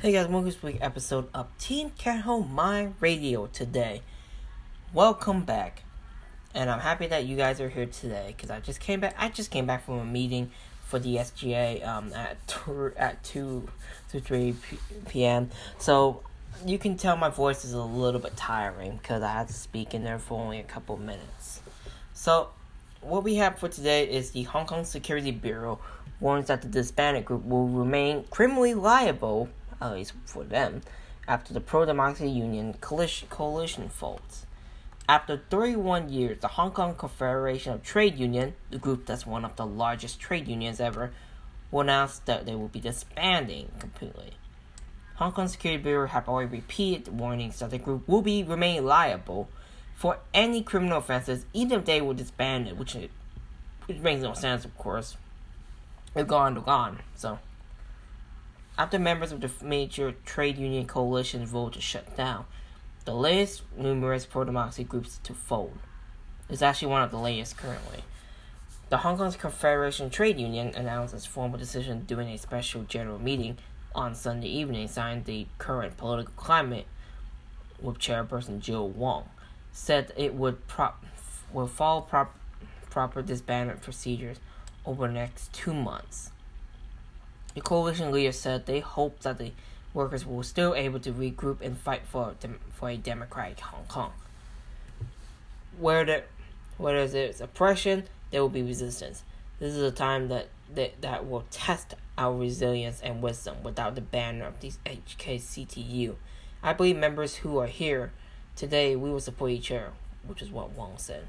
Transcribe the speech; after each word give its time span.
Hey 0.00 0.12
guys, 0.12 0.26
welcome 0.26 0.50
to 0.50 0.60
this 0.62 0.76
episode 0.80 1.28
of 1.32 1.46
Team 1.58 1.90
Cat 1.90 2.22
Home 2.22 2.52
My 2.52 2.88
Radio 2.98 3.46
today. 3.46 4.02
Welcome 4.92 5.42
back, 5.44 5.84
and 6.54 6.68
I'm 6.70 6.80
happy 6.80 7.06
that 7.06 7.26
you 7.26 7.36
guys 7.36 7.60
are 7.60 7.68
here 7.68 7.86
today 7.86 8.34
because 8.36 8.50
I 8.50 8.58
just 8.58 8.80
came 8.80 8.98
back. 8.98 9.14
I 9.16 9.28
just 9.28 9.52
came 9.52 9.66
back 9.66 9.84
from 9.84 9.98
a 10.00 10.04
meeting 10.04 10.50
for 10.86 10.98
the 10.98 11.16
SGA 11.16 11.86
um, 11.86 12.12
at 12.14 12.44
two, 12.48 12.92
at 12.96 13.22
two 13.22 13.68
to 14.10 14.18
three 14.18 14.54
p- 14.54 14.78
p.m. 15.08 15.50
So 15.78 16.22
you 16.66 16.78
can 16.78 16.96
tell 16.96 17.16
my 17.16 17.28
voice 17.28 17.64
is 17.64 17.72
a 17.72 17.82
little 17.82 18.20
bit 18.20 18.36
tiring 18.36 18.96
because 18.96 19.22
I 19.22 19.32
had 19.32 19.48
to 19.48 19.54
speak 19.54 19.94
in 19.94 20.04
there 20.04 20.18
for 20.18 20.40
only 20.40 20.58
a 20.58 20.64
couple 20.64 20.96
minutes. 20.96 21.60
So 22.12 22.48
what 23.00 23.22
we 23.22 23.36
have 23.36 23.58
for 23.58 23.68
today 23.68 24.08
is 24.08 24.32
the 24.32 24.42
Hong 24.44 24.66
Kong 24.66 24.84
Security 24.84 25.30
Bureau 25.30 25.78
warns 26.20 26.48
that 26.48 26.62
the 26.62 26.68
disbanded 26.68 27.24
group 27.24 27.44
will 27.44 27.68
remain 27.68 28.24
criminally 28.30 28.74
liable, 28.74 29.48
at 29.80 29.92
least 29.92 30.12
for 30.24 30.42
them, 30.42 30.82
after 31.28 31.54
the 31.54 31.60
Pro 31.60 31.84
Democracy 31.84 32.30
Union 32.30 32.74
coalition, 32.80 33.28
coalition 33.28 33.88
folds. 33.88 34.46
After 35.08 35.40
31 35.50 36.12
years, 36.12 36.38
the 36.40 36.48
Hong 36.48 36.72
Kong 36.72 36.94
Confederation 36.94 37.72
of 37.72 37.82
Trade 37.82 38.18
Union, 38.18 38.54
the 38.70 38.78
group 38.78 39.06
that's 39.06 39.26
one 39.26 39.44
of 39.44 39.56
the 39.56 39.64
largest 39.64 40.20
trade 40.20 40.48
unions 40.48 40.80
ever, 40.80 41.12
will 41.70 41.82
announce 41.82 42.18
that 42.20 42.46
they 42.46 42.54
will 42.54 42.68
be 42.68 42.80
disbanding 42.80 43.70
completely. 43.78 44.37
Hong 45.18 45.32
Kong 45.32 45.48
Security 45.48 45.82
Bureau 45.82 46.06
have 46.06 46.28
already 46.28 46.48
repeated 46.48 47.08
warnings 47.08 47.58
that 47.58 47.70
the 47.70 47.78
group 47.78 48.06
will 48.06 48.22
be 48.22 48.44
remain 48.44 48.84
liable 48.84 49.48
for 49.96 50.18
any 50.32 50.62
criminal 50.62 50.98
offenses, 50.98 51.44
even 51.52 51.80
if 51.80 51.86
they 51.86 52.00
were 52.00 52.14
disbanded, 52.14 52.78
which, 52.78 52.94
which 53.86 53.98
makes 53.98 54.22
no 54.22 54.32
sense, 54.34 54.64
of 54.64 54.78
course. 54.78 55.16
They're 56.14 56.22
gone, 56.22 56.54
they're 56.54 56.62
gone. 56.62 57.00
So, 57.16 57.40
after 58.78 59.00
members 59.00 59.32
of 59.32 59.40
the 59.40 59.50
major 59.60 60.12
trade 60.24 60.56
union 60.56 60.86
coalition 60.86 61.44
vote 61.44 61.72
to 61.72 61.80
shut 61.80 62.16
down, 62.16 62.44
the 63.04 63.12
latest 63.12 63.62
numerous 63.76 64.24
pro-democracy 64.24 64.84
groups 64.84 65.18
to 65.24 65.34
fold. 65.34 65.78
It's 66.48 66.62
actually 66.62 66.92
one 66.92 67.02
of 67.02 67.10
the 67.10 67.18
latest 67.18 67.56
currently. 67.56 68.04
The 68.88 68.98
Hong 68.98 69.18
Kong 69.18 69.32
Confederation 69.32 70.10
Trade 70.10 70.38
Union 70.38 70.72
announced 70.76 71.12
its 71.12 71.26
formal 71.26 71.58
decision 71.58 72.04
during 72.06 72.28
a 72.28 72.38
special 72.38 72.84
general 72.84 73.18
meeting 73.18 73.58
on 73.94 74.14
Sunday 74.14 74.48
evening, 74.48 74.88
citing 74.88 75.24
the 75.24 75.46
current 75.58 75.96
political 75.96 76.32
climate 76.36 76.86
with 77.80 77.98
chairperson 77.98 78.60
Jill 78.60 78.88
Wong, 78.88 79.28
said 79.72 80.12
it 80.16 80.34
would 80.34 80.66
prop 80.66 81.04
will 81.52 81.66
follow 81.66 82.02
prop, 82.02 82.34
proper 82.90 83.22
disbandment 83.22 83.80
procedures 83.80 84.38
over 84.84 85.06
the 85.06 85.14
next 85.14 85.52
two 85.52 85.72
months. 85.72 86.30
The 87.54 87.60
coalition 87.60 88.12
leader 88.12 88.32
said 88.32 88.66
they 88.66 88.80
hope 88.80 89.20
that 89.20 89.38
the 89.38 89.52
workers 89.94 90.26
will 90.26 90.42
still 90.42 90.74
able 90.74 91.00
to 91.00 91.12
regroup 91.12 91.60
and 91.60 91.78
fight 91.78 92.02
for 92.06 92.34
dem- 92.40 92.60
for 92.72 92.90
a 92.90 92.96
democratic 92.96 93.60
Hong 93.60 93.84
Kong. 93.86 94.12
Where 95.78 96.04
the 96.04 96.22
where 96.76 97.06
there's 97.06 97.40
oppression, 97.40 98.04
there 98.30 98.40
will 98.40 98.48
be 98.48 98.62
resistance. 98.62 99.24
This 99.58 99.74
is 99.74 99.82
a 99.82 99.90
time 99.90 100.28
that, 100.28 100.48
that 100.74 101.00
that 101.00 101.28
will 101.28 101.44
test 101.50 101.94
our 102.16 102.34
resilience 102.34 103.00
and 103.00 103.22
wisdom 103.22 103.62
without 103.62 103.94
the 103.94 104.00
banner 104.00 104.46
of 104.46 104.60
these 104.60 104.78
HKCTU. 104.86 106.14
I 106.62 106.72
believe 106.72 106.96
members 106.96 107.36
who 107.36 107.58
are 107.58 107.66
here 107.66 108.12
today 108.54 108.94
we 108.96 109.10
will 109.10 109.20
support 109.20 109.50
each 109.50 109.70
other, 109.70 109.92
which 110.26 110.42
is 110.42 110.50
what 110.50 110.70
Wong 110.70 110.94
said. 110.96 111.26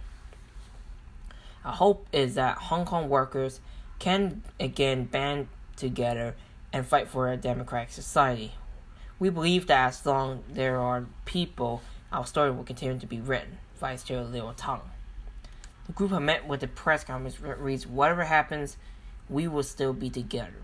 Our 1.66 1.74
hope 1.74 2.08
is 2.12 2.36
that 2.36 2.58
Hong 2.58 2.86
Kong 2.86 3.10
workers 3.10 3.60
can 3.98 4.44
again 4.60 5.06
band 5.06 5.48
together 5.76 6.36
and 6.72 6.86
fight 6.86 7.08
for 7.08 7.32
a 7.32 7.38
democratic 7.38 7.92
society. 7.92 8.54
We 9.18 9.30
believe 9.30 9.68
that 9.68 9.88
as 9.88 10.06
long 10.06 10.44
there 10.50 10.80
are 10.80 11.06
people, 11.26 11.82
our 12.12 12.26
story 12.26 12.52
will 12.52 12.64
continue 12.64 13.00
to 13.00 13.08
be 13.08 13.20
written. 13.20 13.58
Vice 13.80 14.04
Chair 14.04 14.24
Leo 14.24 14.54
Tang. 14.56 14.82
The 15.90 15.94
group 15.94 16.12
have 16.12 16.22
met 16.22 16.48
with 16.48 16.60
the 16.60 16.68
press 16.68 17.04
conference 17.04 17.38
that 17.38 17.60
reads, 17.60 17.88
"Whatever 17.88 18.26
happens, 18.26 18.78
we 19.28 19.48
will 19.48 19.64
still 19.64 19.92
be 19.92 20.12
together." 20.12 20.62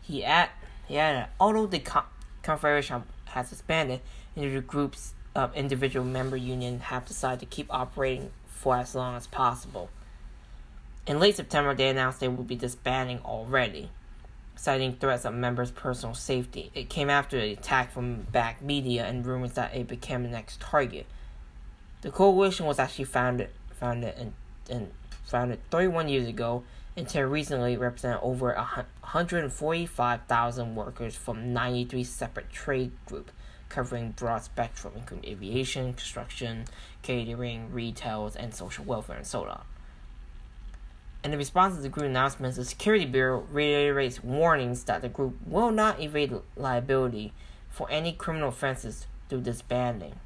He 0.00 0.24
add, 0.24 0.50
he 0.86 0.96
added, 0.96 1.28
although 1.40 1.66
the 1.66 1.80
con- 1.80 2.04
confederation 2.42 3.02
has 3.24 3.50
expanded, 3.50 4.00
and 4.36 4.54
the 4.54 4.60
groups 4.60 5.14
of 5.34 5.52
individual 5.56 6.06
member 6.06 6.36
unions 6.36 6.82
have 6.82 7.04
decided 7.04 7.40
to 7.40 7.46
keep 7.46 7.66
operating 7.74 8.30
for 8.46 8.76
as 8.76 8.94
long 8.94 9.16
as 9.16 9.26
possible. 9.26 9.90
In 11.04 11.18
late 11.18 11.34
September, 11.34 11.74
they 11.74 11.88
announced 11.88 12.20
they 12.20 12.28
would 12.28 12.46
be 12.46 12.54
disbanding 12.54 13.18
already, 13.24 13.90
citing 14.54 14.94
threats 14.94 15.24
of 15.24 15.34
members' 15.34 15.72
personal 15.72 16.14
safety. 16.14 16.70
It 16.74 16.88
came 16.88 17.10
after 17.10 17.40
the 17.40 17.54
attack 17.54 17.90
from 17.90 18.22
back 18.30 18.62
media 18.62 19.04
and 19.04 19.26
rumors 19.26 19.54
that 19.54 19.74
it 19.74 19.88
became 19.88 20.22
the 20.22 20.28
next 20.28 20.60
target. 20.60 21.06
The 22.02 22.12
coalition 22.12 22.66
was 22.66 22.78
actually 22.78 23.06
founded 23.06 23.50
founded 23.72 24.16
in, 24.16 24.32
in 24.68 24.90
founded 25.24 25.58
31 25.70 26.08
years 26.08 26.28
ago 26.28 26.62
until 26.96 27.22
recently 27.22 27.76
represented 27.76 28.20
over 28.22 28.54
145,000 28.54 30.76
workers 30.76 31.16
from 31.16 31.52
93 31.52 32.04
separate 32.04 32.48
trade 32.50 32.92
groups 33.06 33.32
covering 33.68 34.12
broad 34.12 34.42
spectrum 34.42 34.92
including 34.96 35.28
aviation, 35.28 35.92
construction, 35.94 36.64
catering, 37.02 37.72
retails, 37.72 38.36
and 38.36 38.54
social 38.54 38.84
welfare 38.84 39.16
and 39.16 39.26
so 39.26 39.42
on. 39.44 39.64
In 41.24 41.36
response 41.36 41.74
to 41.76 41.80
the 41.80 41.88
group 41.88 42.06
announcements, 42.06 42.58
the 42.58 42.66
Security 42.66 43.06
Bureau 43.06 43.46
reiterates 43.50 44.22
warnings 44.22 44.84
that 44.84 45.00
the 45.00 45.08
group 45.08 45.38
will 45.46 45.70
not 45.70 45.98
evade 46.00 46.34
liability 46.54 47.32
for 47.70 47.90
any 47.90 48.12
criminal 48.12 48.50
offenses 48.50 49.06
through 49.28 49.40
disbanding. 49.40 50.16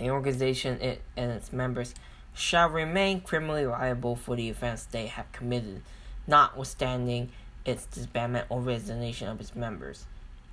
The 0.00 0.10
organization 0.10 0.98
and 1.16 1.30
its 1.30 1.52
members 1.52 1.94
shall 2.34 2.68
remain 2.68 3.20
criminally 3.20 3.66
liable 3.66 4.16
for 4.16 4.36
the 4.36 4.48
offense 4.48 4.84
they 4.84 5.06
have 5.06 5.30
committed, 5.32 5.82
notwithstanding 6.26 7.30
its 7.64 7.86
disbandment 7.86 8.44
or 8.48 8.60
resignation 8.60 9.28
of 9.28 9.40
its 9.40 9.54
members. 9.54 10.06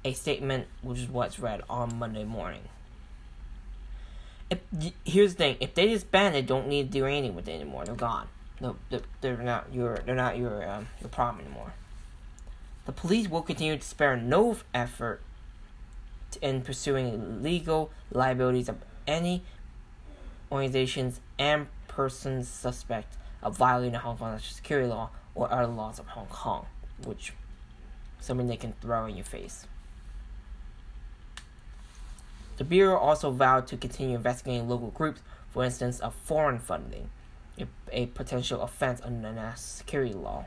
A 0.06 0.14
statement 0.14 0.68
which 0.82 1.00
is 1.00 1.10
what's 1.10 1.40
read 1.40 1.62
on 1.70 1.98
Monday 1.98 2.24
morning. 2.24 2.62
If, 4.50 4.60
here's 5.06 5.34
the 5.34 5.38
thing: 5.38 5.58
if 5.60 5.74
they 5.76 5.88
disband, 5.88 6.36
they 6.36 6.42
don't 6.42 6.68
need 6.68 6.92
to 6.92 7.00
do 7.00 7.06
anything 7.06 7.36
with 7.36 7.48
it 7.48 7.54
anymore. 7.54 7.86
They're 7.86 7.96
gone. 7.96 8.28
No, 8.62 8.76
they're 9.22 9.38
not 9.38 9.74
your. 9.74 10.00
They're 10.06 10.16
not 10.16 10.38
your 10.38 10.68
um, 10.70 10.88
your 11.02 11.10
problem 11.10 11.46
anymore. 11.46 11.74
The 12.86 12.92
police 12.92 13.30
will 13.30 13.42
continue 13.42 13.78
to 13.78 13.86
spare 13.86 14.18
no 14.18 14.58
effort 14.74 15.22
in 16.42 16.62
pursuing 16.62 17.44
legal 17.44 17.92
liabilities 18.12 18.70
of 18.70 18.78
any 19.08 19.44
organizations 20.52 21.20
and 21.38 21.68
persons 21.88 22.48
suspect 22.48 23.18
of 23.42 23.58
violating 23.58 23.94
Hong 23.96 24.18
Kong 24.18 24.32
national 24.32 24.56
security 24.56 24.88
law 24.88 25.10
or 25.36 25.52
other 25.52 25.68
laws 25.68 26.00
of 26.00 26.08
Hong 26.08 26.28
Kong, 26.28 26.66
which 27.06 27.34
something 28.20 28.48
they 28.48 28.58
can 28.58 28.74
throw 28.82 29.06
in 29.06 29.16
your 29.16 29.26
face. 29.26 29.66
The 32.58 32.64
Bureau 32.66 32.98
also 32.98 33.32
vowed 33.32 33.68
to 33.68 33.78
continue 33.78 34.18
investigating 34.18 34.68
local 34.68 34.90
groups, 34.90 35.22
for 35.50 35.64
instance, 35.64 36.02
of 36.02 36.14
foreign 36.14 36.60
funding, 36.60 37.10
a, 37.58 37.66
a 37.94 38.08
potential 38.08 38.62
offense 38.62 39.02
under 39.04 39.30
the 39.30 39.34
national 39.34 39.56
security 39.56 40.14
law. 40.14 40.46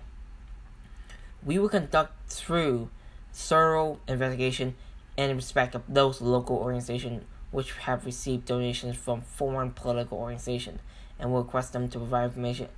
We 1.42 1.58
will 1.58 1.70
conduct 1.70 2.30
through 2.30 2.90
thorough 3.32 3.98
investigation 4.06 4.74
in 5.16 5.34
respect 5.34 5.74
of 5.74 5.82
those 5.88 6.20
local 6.20 6.56
organizations 6.56 7.24
which 7.52 7.72
have 7.72 8.04
received 8.04 8.46
donations 8.46 8.96
from 8.96 9.20
foreign 9.20 9.70
political 9.70 10.18
organizations 10.18 10.80
and 11.18 11.30
will 11.30 11.44
request 11.44 11.72
them 11.72 11.88
to 11.88 11.98
provide 11.98 12.24
information 12.24 12.68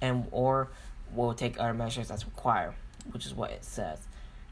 and 0.00 0.26
or 0.32 0.68
will 1.14 1.34
take 1.34 1.60
other 1.60 1.74
measures 1.74 2.10
as 2.10 2.24
required, 2.24 2.74
which 3.12 3.26
is 3.26 3.34
what 3.34 3.50
it 3.50 3.64
says. 3.64 4.00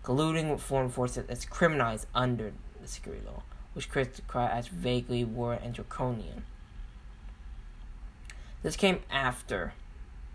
Colluding 0.05 0.51
with 0.51 0.61
foreign 0.61 0.91
forces 0.91 1.29
is 1.29 1.45
criminalized 1.45 2.07
under 2.15 2.53
the 2.81 2.87
security 2.87 3.25
law, 3.27 3.43
which 3.73 3.89
critics 3.89 4.21
cry 4.29 4.49
as 4.49 4.69
vaguely 4.69 5.25
war 5.25 5.55
and 5.55 5.75
draconian. 5.75 6.45
This 8.63 8.77
came 8.77 9.01
after 9.11 9.73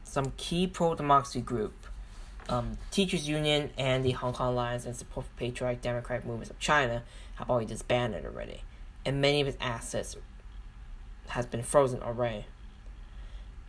some 0.03 0.33
key 0.37 0.67
pro-democracy 0.67 1.41
group, 1.41 1.73
um, 2.49 2.77
Teachers 2.91 3.27
Union 3.27 3.71
and 3.77 4.03
the 4.03 4.11
Hong 4.11 4.33
Kong 4.33 4.53
Alliance 4.53 4.85
and 4.85 4.95
Support 4.95 5.25
for 5.25 5.31
Patriotic 5.37 5.81
Democratic 5.81 6.25
Movements 6.25 6.49
of 6.49 6.59
China 6.59 7.03
have 7.35 7.49
already 7.49 7.67
disbanded 7.67 8.25
already, 8.25 8.61
and 9.05 9.21
many 9.21 9.41
of 9.41 9.47
its 9.47 9.57
assets 9.59 10.15
has 11.27 11.45
been 11.45 11.63
frozen 11.63 12.01
already. 12.01 12.45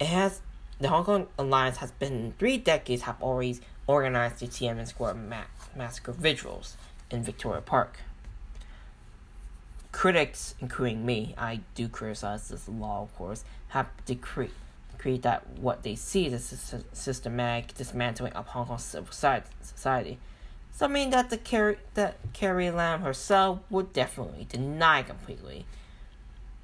It 0.00 0.06
has 0.06 0.40
the 0.80 0.88
Hong 0.88 1.04
Kong 1.04 1.28
Alliance 1.38 1.78
has 1.78 1.92
been 1.92 2.34
three 2.38 2.58
decades 2.58 3.02
have 3.02 3.16
always 3.20 3.60
organized 3.86 4.40
the 4.40 4.46
Tiananmen 4.46 4.88
Square 4.88 5.14
ma- 5.14 5.44
massacre 5.76 6.12
vigils 6.12 6.76
in 7.10 7.22
Victoria 7.22 7.60
Park. 7.60 8.00
Critics, 9.92 10.56
including 10.60 11.06
me, 11.06 11.34
I 11.38 11.60
do 11.76 11.88
criticize 11.88 12.48
this 12.48 12.68
law, 12.68 13.02
of 13.02 13.14
course, 13.14 13.44
have 13.68 13.86
decreed 14.04 14.50
decreed 14.90 15.22
that 15.22 15.46
what 15.58 15.82
they 15.82 15.94
see 15.94 16.26
is 16.26 16.52
a 16.52 16.94
systematic 16.94 17.74
dismantling 17.74 18.32
of 18.32 18.48
Hong 18.48 18.66
Kong 18.66 18.78
civil 18.78 19.12
society. 19.12 20.18
Something 20.76 21.10
that 21.10 21.30
the 21.30 21.38
Carrie 21.38 21.78
that 21.94 22.16
Carrie 22.32 22.72
Lam 22.72 23.02
herself 23.02 23.60
would 23.70 23.92
definitely 23.92 24.44
deny 24.50 25.04
completely. 25.04 25.66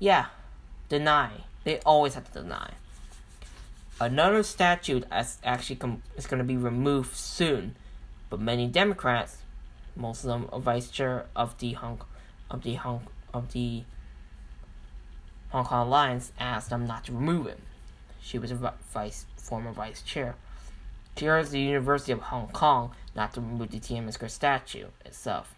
Yeah, 0.00 0.26
deny. 0.88 1.44
They 1.62 1.78
always 1.86 2.14
have 2.14 2.32
to 2.32 2.42
deny. 2.42 2.72
Another 4.00 4.42
statute 4.42 5.04
is 5.16 5.38
actually 5.44 5.76
com- 5.76 6.02
is 6.16 6.26
going 6.26 6.38
to 6.38 6.44
be 6.44 6.56
removed 6.56 7.14
soon, 7.14 7.76
but 8.30 8.40
many 8.40 8.66
Democrats, 8.66 9.38
most 9.94 10.24
of 10.24 10.30
them 10.30 10.60
vice 10.60 10.90
chair 10.90 11.26
of 11.36 11.56
the 11.58 11.74
Hong 11.74 12.00
of 12.50 12.64
the 12.64 12.74
Hong 12.74 13.02
of 13.32 13.52
the 13.52 13.84
Hong 15.50 15.64
Kong 15.64 15.86
Alliance, 15.86 16.32
asked 16.36 16.70
them 16.70 16.84
not 16.84 17.04
to 17.04 17.12
remove 17.12 17.46
it. 17.46 17.60
She 18.20 18.40
was 18.40 18.50
a 18.50 18.74
vice 18.92 19.26
former 19.36 19.70
vice 19.70 20.02
chair. 20.02 20.34
She 21.16 21.26
the 21.50 21.60
University 21.60 22.12
of 22.12 22.20
Hong 22.22 22.48
Kong 22.48 22.92
not 23.14 23.34
to 23.34 23.40
remove 23.40 23.70
the 23.70 24.12
Square 24.12 24.28
statue 24.28 24.86
itself. 25.04 25.54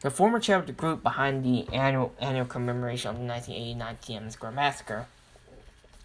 The 0.00 0.10
former 0.10 0.38
chair 0.38 0.58
of 0.58 0.66
the 0.66 0.72
group 0.72 1.02
behind 1.02 1.44
the 1.44 1.66
annual 1.72 2.14
annual 2.20 2.44
commemoration 2.44 3.10
of 3.10 3.16
the 3.16 3.24
1989 3.24 3.98
Tiananmen 4.02 4.32
Square 4.32 4.52
massacre 4.52 5.06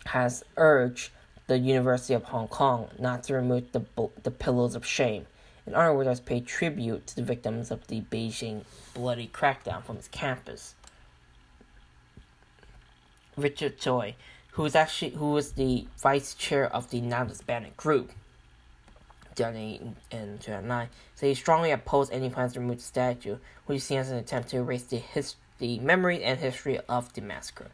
has 0.05 0.43
urged 0.55 1.11
the 1.47 1.57
University 1.57 2.13
of 2.13 2.23
Hong 2.25 2.47
Kong 2.47 2.89
not 2.97 3.23
to 3.23 3.33
remove 3.33 3.71
the 3.71 3.83
the 4.23 4.31
pillars 4.31 4.75
of 4.75 4.85
shame. 4.85 5.25
In 5.65 5.75
other 5.75 5.93
words, 5.93 6.07
has 6.07 6.19
paid 6.19 6.47
tribute 6.47 7.07
to 7.07 7.15
the 7.15 7.23
victims 7.23 7.71
of 7.71 7.87
the 7.87 8.01
Beijing 8.01 8.63
bloody 8.93 9.27
crackdown 9.27 9.83
from 9.83 9.97
its 9.97 10.07
campus. 10.07 10.75
Richard 13.35 13.77
Choi, 13.77 14.15
who 14.51 14.65
is 14.65 14.75
actually 14.75 15.11
who 15.11 15.31
was 15.31 15.53
the 15.53 15.87
vice 15.97 16.33
chair 16.33 16.73
of 16.73 16.89
the 16.89 17.01
now 17.01 17.23
disbanded 17.23 17.75
group, 17.77 18.11
in, 19.39 19.95
in 20.11 20.37
2009, 20.39 20.89
said 21.15 21.27
he 21.27 21.35
strongly 21.35 21.71
opposed 21.71 22.11
any 22.11 22.29
plans 22.29 22.53
to 22.53 22.59
remove 22.59 22.77
the 22.77 22.83
statue, 22.83 23.37
which 23.65 23.77
he 23.77 23.79
sees 23.79 23.97
as 23.97 24.11
an 24.11 24.17
attempt 24.17 24.49
to 24.49 24.57
erase 24.57 24.83
the, 24.83 24.97
his, 24.97 25.35
the 25.59 25.79
memory 25.79 26.23
and 26.23 26.39
history 26.39 26.79
of 26.87 27.13
the 27.13 27.21
massacre. 27.21 27.71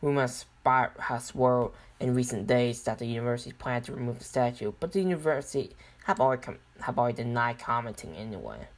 Rumors 0.00 0.44
has 0.64 1.24
swirled 1.24 1.72
in 1.98 2.14
recent 2.14 2.46
days 2.46 2.82
that 2.82 2.98
the 2.98 3.06
university 3.06 3.52
planned 3.52 3.84
to 3.86 3.92
remove 3.92 4.18
the 4.18 4.24
statue, 4.24 4.72
but 4.78 4.92
the 4.92 5.00
university 5.00 5.74
have 6.04 6.20
already, 6.20 6.42
com- 6.42 6.58
have 6.82 6.98
already 6.98 7.22
denied 7.22 7.58
commenting 7.58 8.14
anyway. 8.14 8.68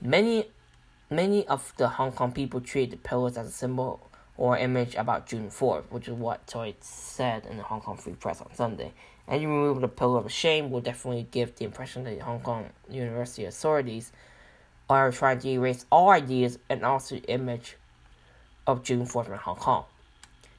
Many, 0.00 0.48
many 1.10 1.46
of 1.46 1.72
the 1.76 1.88
Hong 1.88 2.12
Kong 2.12 2.32
people 2.32 2.60
treat 2.60 2.90
the 2.90 2.96
pillars 2.96 3.36
as 3.36 3.46
a 3.46 3.52
symbol 3.52 4.10
or 4.36 4.58
image 4.58 4.94
about 4.94 5.26
June 5.26 5.48
4th, 5.48 5.84
which 5.90 6.08
is 6.08 6.14
what 6.14 6.46
Choi 6.46 6.74
said 6.80 7.46
in 7.46 7.56
the 7.56 7.62
Hong 7.62 7.80
Kong 7.80 7.96
Free 7.96 8.14
Press 8.14 8.40
on 8.40 8.54
Sunday. 8.54 8.92
Any 9.28 9.46
removal 9.46 9.76
of 9.76 9.80
the 9.82 9.88
pillar 9.88 10.18
of 10.18 10.32
shame 10.32 10.70
will 10.70 10.80
definitely 10.80 11.26
give 11.30 11.56
the 11.56 11.64
impression 11.64 12.04
that 12.04 12.20
Hong 12.20 12.40
Kong 12.40 12.70
University 12.90 13.44
authorities 13.44 14.12
are 14.90 15.12
trying 15.12 15.38
to 15.40 15.48
erase 15.48 15.86
all 15.90 16.10
ideas 16.10 16.58
and 16.68 16.84
also 16.84 17.16
the 17.16 17.24
image 17.24 17.76
of 18.66 18.82
June 18.82 19.06
4th 19.06 19.28
in 19.28 19.34
Hong 19.34 19.56
Kong. 19.56 19.84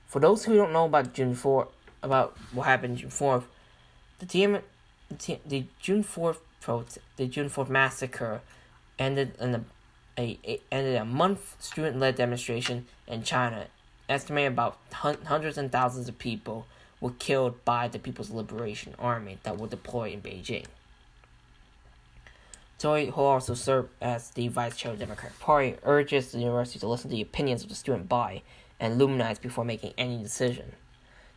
For 0.08 0.20
those 0.20 0.46
who 0.46 0.56
don't 0.56 0.74
know 0.74 0.86
about 0.86 1.14
June 1.14 1.36
4th, 1.36 1.68
about 2.02 2.38
what 2.54 2.64
happened 2.64 2.98
June 2.98 3.10
4th, 3.10 3.44
the 4.20 4.62
the 5.46 5.66
June 5.80 6.04
4th 6.04 6.38
protest, 6.62 7.00
the 7.18 7.28
June 7.28 7.50
4th 7.50 7.70
massacre 7.70 8.42
ended 8.98 9.34
in 9.40 9.56
a, 9.56 9.64
a, 10.18 10.40
a 10.46 10.62
ended 10.72 10.96
a 10.96 11.06
month 11.06 11.56
student-led 11.60 12.16
demonstration 12.16 12.86
in 13.08 13.24
China. 13.24 13.68
Estimated 14.10 14.54
about 14.54 14.78
hundreds 14.92 15.58
and 15.58 15.72
thousands 15.72 16.08
of 16.10 16.18
people 16.18 16.66
were 17.04 17.12
killed 17.20 17.66
by 17.66 17.86
the 17.90 18.00
People's 18.00 18.32
Liberation 18.32 18.96
Army 18.98 19.38
that 19.44 19.58
were 19.58 19.68
deployed 19.68 20.14
in 20.14 20.22
Beijing. 20.22 20.66
Choi, 22.80 23.08
who 23.08 23.22
also 23.22 23.54
served 23.54 23.90
as 24.02 24.30
the 24.32 24.48
vice 24.48 24.78
chair 24.78 24.94
of 24.94 25.00
the 25.00 25.06
Democratic 25.06 25.38
Party, 25.38 25.76
urges 25.84 26.32
the 26.32 26.40
university 26.40 26.80
to 26.80 26.88
listen 26.88 27.10
to 27.10 27.16
the 27.18 27.22
opinions 27.22 27.62
of 27.62 27.68
the 27.68 27.76
student 27.76 28.08
body 28.08 28.42
and 28.80 29.02
luminize 29.02 29.42
before 29.42 29.66
making 29.66 29.94
any 29.98 30.18
decision. 30.18 30.72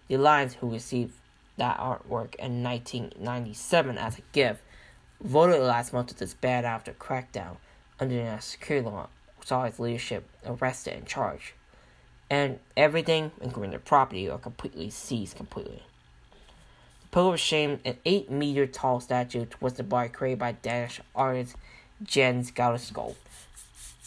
The 0.07 0.15
Alliance, 0.15 0.55
who 0.55 0.71
received 0.71 1.15
that 1.57 1.79
artwork 1.79 2.37
in 2.37 2.63
1997 2.63 3.99
as 3.99 4.19
a 4.19 4.23
gift, 4.31 4.63
voted 5.21 5.61
last 5.61 5.93
month 5.93 6.09
to 6.09 6.15
disband 6.15 6.65
after 6.65 6.93
crackdown 6.93 7.57
under 7.99 8.15
the 8.15 8.39
security 8.39 8.87
law 8.87 9.09
saw 9.45 9.65
its 9.65 9.81
leadership 9.81 10.29
arrested 10.45 10.95
and 10.95 11.07
charged 11.07 11.55
and 12.29 12.59
everything, 12.77 13.33
including 13.41 13.71
their 13.71 13.81
property, 13.81 14.29
are 14.29 14.39
completely 14.39 14.91
seized 14.91 15.37
completely. 15.37 15.83
The 17.03 17.09
Pillar 17.09 17.35
of 17.35 17.41
Shame, 17.41 17.81
an 17.85 17.97
8 18.05 18.31
meter 18.31 18.67
tall 18.67 19.01
statue 19.01 19.47
was 19.61 19.75
the 19.75 19.83
bar 19.83 20.09
created 20.09 20.39
by 20.39 20.53
Danish 20.53 21.01
artist 21.15 21.57
Jens 22.03 22.51
Gaudeskov, 22.51 23.15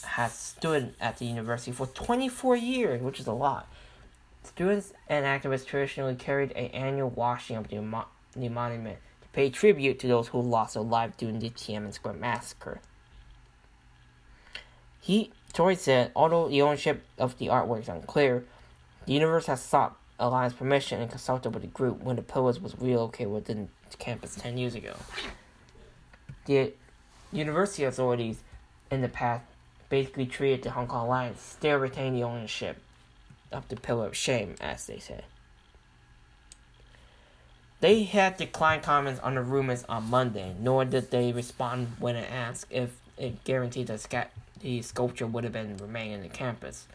has 0.04 0.32
stood 0.32 0.94
at 1.00 1.18
the 1.18 1.24
university 1.24 1.72
for 1.72 1.86
24 1.86 2.56
years, 2.56 3.02
which 3.02 3.20
is 3.20 3.26
a 3.26 3.32
lot. 3.32 3.68
Students 4.42 4.92
and 5.08 5.24
activists 5.24 5.66
traditionally 5.66 6.14
carried 6.14 6.52
an 6.52 6.66
annual 6.66 7.10
washing 7.10 7.56
of 7.56 7.68
the, 7.68 7.80
mo- 7.80 8.06
the 8.34 8.48
monument 8.48 8.98
to 9.22 9.28
pay 9.28 9.50
tribute 9.50 9.98
to 10.00 10.08
those 10.08 10.28
who 10.28 10.40
lost 10.40 10.74
their 10.74 10.82
lives 10.82 11.14
during 11.16 11.38
the 11.38 11.50
Tiananmen 11.50 11.92
Square 11.92 12.14
massacre. 12.14 12.80
He 15.00 15.32
Choi 15.52 15.74
said, 15.74 16.12
although 16.14 16.48
the 16.48 16.62
ownership 16.62 17.04
of 17.18 17.38
the 17.38 17.46
artwork 17.46 17.82
is 17.82 17.88
unclear, 17.88 18.44
the 19.06 19.12
universe 19.12 19.46
has 19.46 19.60
sought 19.60 19.96
Alliance 20.18 20.52
permission 20.52 21.00
and 21.00 21.10
consulted 21.10 21.50
with 21.50 21.62
the 21.62 21.68
group 21.68 22.02
when 22.02 22.16
the 22.16 22.22
pillars 22.22 22.60
was 22.60 22.78
relocated 22.78 23.32
within 23.32 23.68
the 23.90 23.96
campus 23.96 24.36
10 24.36 24.58
years 24.58 24.74
ago. 24.74 24.94
The 26.44 26.74
university 27.32 27.84
authorities 27.84 28.40
in 28.90 29.00
the 29.00 29.08
past 29.08 29.44
basically 29.88 30.26
treated 30.26 30.62
the 30.62 30.70
Hong 30.70 30.86
Kong 30.86 31.06
Alliance, 31.06 31.40
still 31.40 31.78
retain 31.78 32.14
the 32.14 32.22
ownership 32.22 32.76
of 33.50 33.66
the 33.68 33.76
Pillar 33.76 34.06
of 34.06 34.16
Shame, 34.16 34.54
as 34.60 34.86
they 34.86 34.98
say. 34.98 35.22
They 37.80 38.02
had 38.04 38.36
declined 38.36 38.82
comments 38.82 39.20
on 39.20 39.34
the 39.34 39.42
rumors 39.42 39.84
on 39.88 40.10
Monday, 40.10 40.54
nor 40.60 40.84
did 40.84 41.10
they 41.10 41.32
respond 41.32 41.96
when 41.98 42.14
I 42.14 42.26
asked 42.26 42.66
if 42.70 42.90
it 43.16 43.42
guaranteed 43.44 43.86
that 43.86 44.00
the 44.60 44.82
sculpture 44.82 45.26
would 45.26 45.44
have 45.44 45.52
been 45.52 45.76
remain 45.76 46.12
in 46.12 46.22
the 46.22 46.28
campus. 46.28 46.86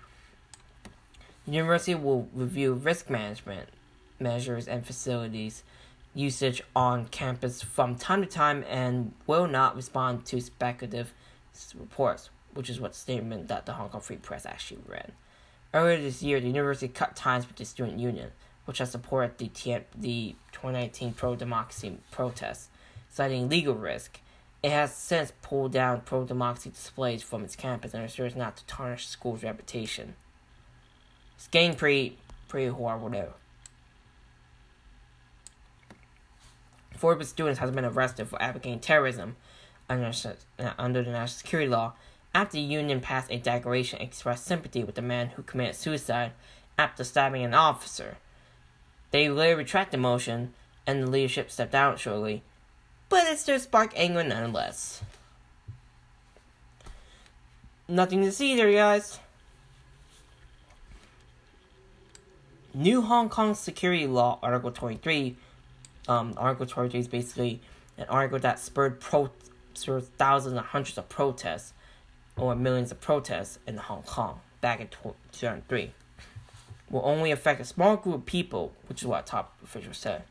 The 1.46 1.52
university 1.52 1.96
will 1.96 2.28
review 2.34 2.74
risk 2.74 3.10
management 3.10 3.70
measures 4.20 4.68
and 4.68 4.86
facilities 4.86 5.64
usage 6.14 6.62
on 6.76 7.06
campus 7.08 7.62
from 7.62 7.96
time 7.96 8.22
to 8.22 8.28
time 8.28 8.64
and 8.70 9.14
will 9.28 9.48
not 9.48 9.76
respond 9.76 10.26
to 10.26 10.40
speculative 10.40 11.14
reports, 11.76 12.30
which 12.54 12.70
is 12.70 12.80
what 12.80 12.96
statement 12.96 13.50
that 13.50 13.66
the 13.66 13.74
Hong 13.74 13.90
Kong 13.90 14.02
Free 14.02 14.16
Press 14.16 14.46
actually 14.46 14.80
read. 14.88 15.12
Earlier 15.74 16.02
this 16.02 16.24
year, 16.24 16.40
the 16.40 16.48
university 16.48 16.88
cut 16.88 17.16
ties 17.16 17.46
with 17.46 17.58
the 17.58 17.66
student 17.66 18.00
union, 18.00 18.32
which 18.64 18.78
has 18.78 18.92
supported 18.92 19.38
the, 19.38 19.50
the 19.94 20.36
2019 20.54 21.14
pro-democracy 21.14 21.98
protests, 22.12 22.70
citing 23.10 23.50
legal 23.50 23.76
risk 23.76 24.20
it 24.64 24.72
has 24.72 24.94
since 24.94 25.32
pulled 25.42 25.72
down 25.72 26.02
pro 26.02 26.26
democracy 26.26 26.70
displays 26.70 27.22
from 27.22 27.44
its 27.44 27.56
campus 27.56 27.94
and 27.94 28.04
assures 28.04 28.36
not 28.36 28.58
to 28.58 28.66
tarnish 28.66 29.06
the 29.06 29.12
school's 29.12 29.44
reputation. 29.44 30.16
It's 31.36 31.48
getting 31.48 31.76
pretty, 31.76 32.18
pretty 32.48 32.70
horrible 32.70 33.10
though. 33.10 33.34
Four 36.98 37.14
of 37.14 37.22
its 37.22 37.30
students 37.30 37.60
has 37.60 37.72
been 37.72 37.86
arrested 37.86 38.28
for 38.28 38.42
advocating 38.42 38.80
terrorism 38.80 39.36
under, 39.90 40.12
uh, 40.60 40.72
under 40.78 41.04
the 41.04 41.12
national 41.12 41.28
security 41.28 41.70
law 41.70 41.94
after 42.34 42.54
the 42.54 42.62
union 42.62 43.00
passed 43.00 43.32
a 43.32 43.38
declaration 43.38 44.02
expressed 44.02 44.46
sympathy 44.46 44.84
with 44.84 44.96
the 44.96 45.02
man 45.02 45.30
who 45.30 45.44
committed 45.44 45.76
suicide 45.76 46.32
after 46.78 47.04
stabbing 47.04 47.44
an 47.44 47.54
officer. 47.54 48.18
They 49.12 49.30
later 49.30 49.58
retracted 49.58 49.94
the 49.94 50.02
motion, 50.02 50.54
and 50.86 51.04
the 51.04 51.10
leadership 51.10 51.50
stepped 51.50 51.72
down 51.72 51.96
shortly, 51.98 52.44
but 53.10 53.26
it 53.26 53.40
still 53.40 53.60
sparked 53.60 53.94
anger 53.96 54.24
nonetheless. 54.24 55.02
Nothing 57.88 58.24
to 58.24 58.32
see 58.32 58.56
there, 58.56 58.72
guys. 58.72 59.20
new 62.76 63.02
Hong 63.02 63.30
Kong 63.30 63.56
security 63.56 64.06
law, 64.06 64.38
Article 64.44 64.72
23. 64.72 65.36
Um, 66.08 66.34
Article 66.38 66.66
23 66.66 67.00
is 67.00 67.08
basically 67.08 67.62
an 67.98 68.06
article 68.10 68.38
that 68.40 68.60
spurred 68.60 69.00
pro- 69.00 69.32
spurred 69.74 70.06
thousands 70.18 70.56
and 70.58 70.66
hundreds 70.66 70.98
of 70.98 71.10
protests, 71.10 71.74
or 72.38 72.54
millions 72.56 72.92
of 72.92 73.00
protests 73.00 73.60
in 73.66 73.78
Hong 73.78 74.04
Kong 74.04 74.42
back 74.62 74.82
in 74.82 74.88
2003. 75.32 75.92
Will 76.92 77.02
only 77.04 77.32
affect 77.32 77.62
a 77.62 77.66
small 77.66 77.96
group 77.96 78.16
of 78.16 78.26
people, 78.26 78.74
which 78.88 79.02
is 79.02 79.08
what 79.08 79.26
top 79.26 79.54
officials 79.64 79.98
said. 79.98 80.24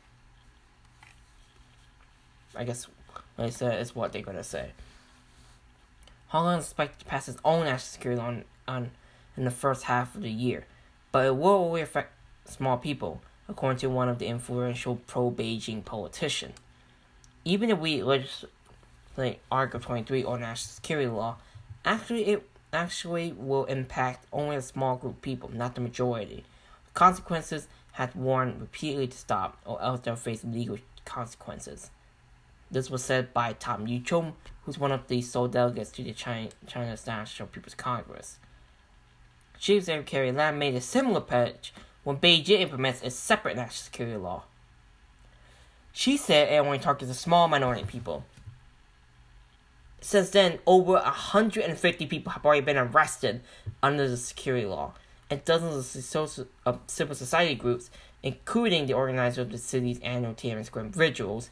I 2.57 2.63
guess 2.63 2.87
what 3.35 3.45
they 3.45 3.51
said 3.51 3.81
is 3.81 3.95
what 3.95 4.11
they're 4.11 4.21
gonna 4.21 4.43
say. 4.43 4.71
Hong 6.27 6.45
Kong 6.45 6.59
is 6.59 6.65
expected 6.65 6.99
to 6.99 7.05
pass 7.05 7.27
its 7.27 7.39
own 7.45 7.65
national 7.65 7.79
security 7.79 8.21
law 8.21 8.27
on, 8.27 8.43
on 8.67 8.91
in 9.37 9.45
the 9.45 9.51
first 9.51 9.83
half 9.83 10.15
of 10.15 10.21
the 10.21 10.29
year, 10.29 10.65
but 11.11 11.25
it 11.25 11.35
will 11.35 11.49
only 11.49 11.81
affect 11.81 12.13
small 12.45 12.77
people, 12.77 13.21
according 13.47 13.79
to 13.79 13.89
one 13.89 14.09
of 14.09 14.19
the 14.19 14.27
influential 14.27 14.95
pro-Beijing 15.07 15.83
politicians. 15.83 16.55
Even 17.43 17.69
if 17.69 17.77
we 17.77 18.01
legislate 18.01 19.39
Article 19.51 19.79
23 19.79 20.23
or 20.23 20.37
national 20.37 20.73
security 20.73 21.07
law, 21.07 21.37
actually 21.83 22.25
it 22.27 22.49
actually 22.73 23.31
will 23.31 23.65
impact 23.65 24.25
only 24.33 24.55
a 24.55 24.61
small 24.61 24.97
group 24.97 25.15
of 25.15 25.21
people, 25.21 25.49
not 25.53 25.75
the 25.75 25.81
majority. 25.81 26.43
The 26.85 26.91
consequences 26.93 27.67
had 27.93 28.13
warned 28.15 28.59
repeatedly 28.59 29.07
to 29.07 29.17
stop, 29.17 29.57
or 29.65 29.81
else 29.81 30.01
they'll 30.01 30.15
face 30.15 30.43
legal 30.43 30.77
consequences. 31.05 31.91
This 32.71 32.89
was 32.89 33.03
said 33.03 33.33
by 33.33 33.53
Tam 33.53 33.87
Yiu-chung, 33.87 34.33
who's 34.63 34.77
one 34.77 34.91
of 34.91 35.07
the 35.07 35.21
sole 35.21 35.47
delegates 35.47 35.91
to 35.91 36.03
the 36.03 36.13
China, 36.13 36.49
China's 36.67 37.05
National 37.05 37.47
People's 37.47 37.75
Congress. 37.75 38.39
Chief 39.59 39.83
Secretary 39.83 40.31
Lam 40.31 40.59
made 40.59 40.75
a 40.75 40.81
similar 40.81 41.21
pledge 41.21 41.73
when 42.03 42.17
Beijing 42.17 42.59
implements 42.59 43.01
a 43.03 43.09
separate 43.09 43.55
national 43.55 43.85
security 43.85 44.17
law. 44.17 44.43
She 45.93 46.17
said 46.17 46.51
it 46.51 46.57
only 46.57 46.79
targets 46.79 47.09
a 47.09 47.15
small 47.15 47.47
minority 47.47 47.83
of 47.83 47.87
people. 47.87 48.25
Since 50.01 50.31
then, 50.31 50.59
over 50.67 50.93
150 50.93 52.05
people 52.07 52.33
have 52.33 52.45
already 52.45 52.61
been 52.61 52.77
arrested 52.77 53.41
under 53.81 54.07
the 54.07 54.17
security 54.17 54.65
law, 54.65 54.93
and 55.29 55.43
dozens 55.45 56.15
of 56.65 56.79
civil 56.87 57.15
society 57.15 57.55
groups, 57.55 57.89
including 58.21 58.85
the 58.85 58.93
organizer 58.93 59.41
of 59.41 59.51
the 59.51 59.57
city's 59.57 59.99
annual 60.01 60.33
Tiananmen 60.33 60.65
Square 60.65 60.85
vigils, 60.85 61.49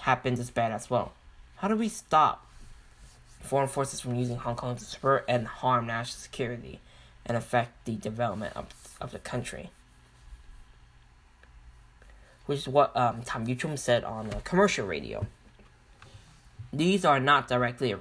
have 0.00 0.24
is 0.24 0.50
bad 0.50 0.72
as 0.72 0.90
well. 0.90 1.12
How 1.56 1.68
do 1.68 1.76
we 1.76 1.88
stop 1.88 2.46
foreign 3.40 3.68
forces 3.68 4.00
from 4.00 4.14
using 4.14 4.36
Hong 4.36 4.56
Kong 4.56 4.76
to 4.76 4.84
spur 4.84 5.24
and 5.28 5.46
harm 5.46 5.86
national 5.86 6.18
security 6.18 6.80
and 7.26 7.36
affect 7.36 7.84
the 7.84 7.96
development 7.96 8.56
of, 8.56 8.66
of 9.00 9.12
the 9.12 9.18
country? 9.18 9.70
Which 12.46 12.60
is 12.60 12.68
what 12.68 12.96
um, 12.96 13.22
Tam 13.22 13.46
Yiu-chung 13.46 13.76
said 13.76 14.04
on 14.04 14.30
commercial 14.44 14.86
radio. 14.86 15.26
These 16.72 17.04
are 17.04 17.20
not 17.20 17.48
directly 17.48 17.94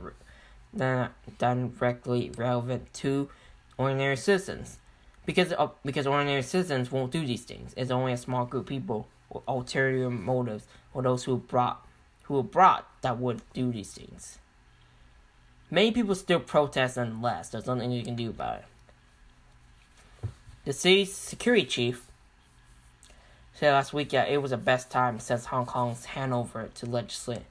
not 0.74 1.14
directly 1.38 2.32
relevant 2.38 2.94
to 2.96 3.30
ordinary 3.78 4.18
citizens, 4.18 4.80
because 5.26 5.54
uh, 5.54 5.70
because 5.86 6.06
ordinary 6.06 6.42
citizens 6.42 6.92
won't 6.92 7.12
do 7.12 7.26
these 7.26 7.44
things. 7.44 7.74
It's 7.78 7.92
only 7.92 8.14
a 8.14 8.18
small 8.18 8.46
group 8.46 8.64
of 8.64 8.68
people 8.68 9.08
with 9.32 9.44
ulterior 9.48 10.10
motives 10.10 10.68
or 10.94 11.02
those 11.02 11.24
who 11.24 11.38
brought 11.38 11.87
who 12.28 12.36
were 12.36 12.44
brought 12.44 12.86
that 13.02 13.18
would 13.18 13.42
do 13.54 13.72
these 13.72 13.94
things. 13.94 14.38
Many 15.72 15.92
people 15.92 16.16
still 16.16 16.40
protest 16.40 16.98
nonetheless. 16.98 17.50
There's 17.50 17.66
nothing 17.66 17.92
you 17.92 18.04
can 18.04 18.16
do 18.16 18.30
about 18.30 18.60
it. 18.60 20.30
The 20.66 20.74
city's 20.74 21.14
security 21.14 21.66
chief 21.66 22.08
said 23.54 23.72
last 23.72 23.94
week 23.94 24.10
that 24.10 24.30
it 24.30 24.42
was 24.42 24.52
the 24.52 24.58
best 24.58 24.92
time 24.92 25.20
since 25.20 25.46
Hong 25.46 25.66
Kong's 25.66 26.08
handover 26.08 26.74
to 26.74 26.86
legislate 26.86 27.44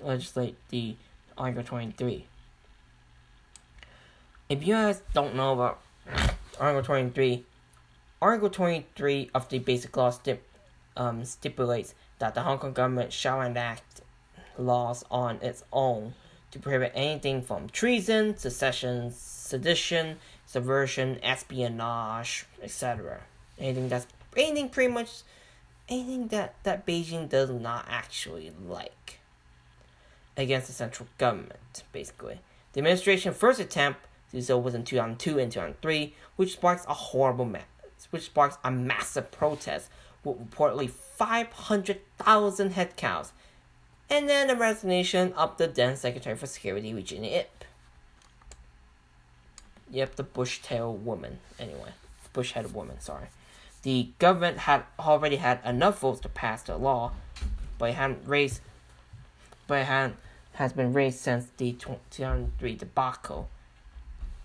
legislate 0.00 0.56
the 0.68 0.94
Article 1.36 1.64
23. 1.64 2.26
If 4.48 4.66
you 4.66 4.74
guys 4.74 5.02
don't 5.12 5.34
know 5.34 5.52
about 5.52 5.80
Article 6.58 6.82
23, 6.82 7.44
Article 8.22 8.50
23 8.50 9.30
of 9.34 9.48
the 9.48 9.58
Basic 9.58 9.96
Law 9.96 10.10
stip, 10.10 10.47
um, 10.98 11.24
stipulates 11.24 11.94
that 12.18 12.34
the 12.34 12.42
Hong 12.42 12.58
Kong 12.58 12.72
government 12.72 13.12
shall 13.12 13.40
enact 13.40 14.02
laws 14.58 15.04
on 15.10 15.36
its 15.40 15.64
own 15.72 16.14
to 16.50 16.58
prohibit 16.58 16.92
anything 16.94 17.40
from 17.40 17.68
treason, 17.68 18.36
secession, 18.36 19.12
sedition, 19.12 20.18
subversion, 20.44 21.18
espionage, 21.22 22.46
etc. 22.62 23.20
Anything 23.58 23.88
that's 23.88 24.06
anything 24.36 24.68
pretty 24.68 24.92
much 24.92 25.22
anything 25.88 26.28
that, 26.28 26.54
that 26.64 26.86
Beijing 26.86 27.28
does 27.28 27.50
not 27.50 27.86
actually 27.88 28.52
like 28.66 29.20
against 30.36 30.66
the 30.66 30.72
central 30.72 31.08
government, 31.18 31.82
basically. 31.92 32.40
The 32.72 32.80
administration's 32.80 33.36
first 33.36 33.58
attempt 33.58 34.00
to 34.30 34.36
do 34.36 34.42
so 34.42 34.58
was 34.58 34.74
in 34.74 34.84
2002 34.84 35.38
and 35.38 35.50
2003, 35.50 36.14
which 36.36 36.52
sparks 36.52 36.84
a 36.86 36.94
horrible 36.94 37.50
which 38.10 38.22
sparks 38.22 38.56
a 38.62 38.70
massive 38.70 39.30
protest 39.30 39.90
with 40.24 40.50
reportedly 40.50 40.90
500,000 40.90 42.72
headcounts, 42.72 43.30
and 44.10 44.28
then 44.28 44.48
the 44.48 44.56
resignation 44.56 45.32
of 45.34 45.56
the 45.58 45.66
then 45.66 45.96
Secretary 45.96 46.36
for 46.36 46.46
Security, 46.46 46.94
Regina 46.94 47.26
Ip. 47.26 47.64
Yep, 49.90 50.16
the 50.16 50.22
bush-tail 50.22 50.94
woman. 50.94 51.38
Anyway, 51.58 51.92
bush-headed 52.32 52.74
woman. 52.74 53.00
Sorry. 53.00 53.28
The 53.82 54.10
government 54.18 54.58
had 54.58 54.84
already 54.98 55.36
had 55.36 55.60
enough 55.64 56.00
votes 56.00 56.20
to 56.20 56.28
pass 56.28 56.62
the 56.62 56.76
law, 56.76 57.12
but 57.78 57.90
it 57.90 57.94
hadn't 57.94 58.26
raised, 58.26 58.60
but 59.66 59.80
it 59.80 59.86
hadn't, 59.86 60.16
has 60.54 60.72
been 60.72 60.92
raised 60.92 61.20
since 61.20 61.46
the 61.56 61.72
2003 61.72 62.74
debacle. 62.74 63.48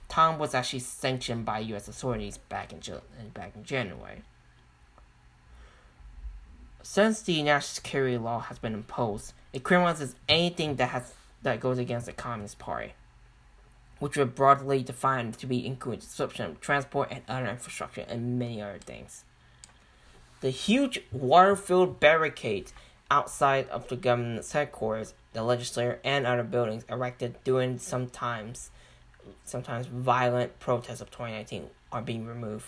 Tom 0.08 0.38
was 0.38 0.54
actually 0.54 0.80
sanctioned 0.80 1.46
by 1.46 1.60
U.S. 1.60 1.88
authorities 1.88 2.38
back 2.38 2.72
in 2.72 2.80
back 3.34 3.56
in 3.56 3.64
January. 3.64 4.22
Since 6.86 7.22
the 7.22 7.42
national 7.42 7.76
security 7.76 8.18
law 8.18 8.42
has 8.42 8.60
been 8.60 8.74
imposed, 8.74 9.32
it 9.54 9.64
criminalizes 9.64 10.16
anything 10.28 10.76
that 10.76 10.90
has 10.90 11.14
that 11.42 11.62
goes 11.62 11.78
against 11.78 12.06
the 12.06 12.14
Communist 12.14 12.60
Party, 12.60 12.94
which 14.00 14.18
were 14.18 14.26
broadly 14.26 14.84
defined 14.84 15.38
to 15.38 15.48
be 15.48 15.66
including 15.66 16.02
disruption 16.02 16.46
of 16.46 16.60
transport 16.60 17.10
and 17.10 17.22
other 17.28 17.48
infrastructure 17.48 18.06
and 18.08 18.38
many 18.38 18.62
other 18.62 18.80
things. 18.80 19.24
The 20.42 20.50
huge 20.50 21.02
water-filled 21.14 22.02
barricades 22.02 22.74
outside 23.10 23.70
of 23.70 23.88
the 23.88 23.96
government's 23.96 24.52
headquarters, 24.52 25.14
the 25.32 25.42
legislature, 25.42 26.02
and 26.04 26.28
other 26.28 26.44
buildings 26.44 26.84
erected 26.90 27.36
during 27.46 27.80
sometimes 27.80 28.72
sometimes 29.46 29.86
violent 29.88 30.60
protests 30.60 31.00
of 31.00 31.10
2019 31.12 31.70
are 31.94 32.02
being 32.02 32.26
removed. 32.26 32.66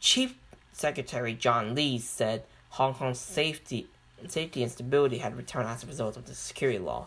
Chief 0.00 0.34
Secretary 0.72 1.32
John 1.32 1.76
Lee 1.76 1.98
said 1.98 2.42
Hong 2.76 2.92
Kong's 2.92 3.18
safety, 3.18 3.86
safety 4.28 4.62
and 4.62 4.70
stability 4.70 5.16
had 5.16 5.34
returned 5.34 5.66
as 5.66 5.82
a 5.82 5.86
result 5.86 6.18
of 6.18 6.26
the 6.26 6.34
security 6.34 6.78
law. 6.78 7.06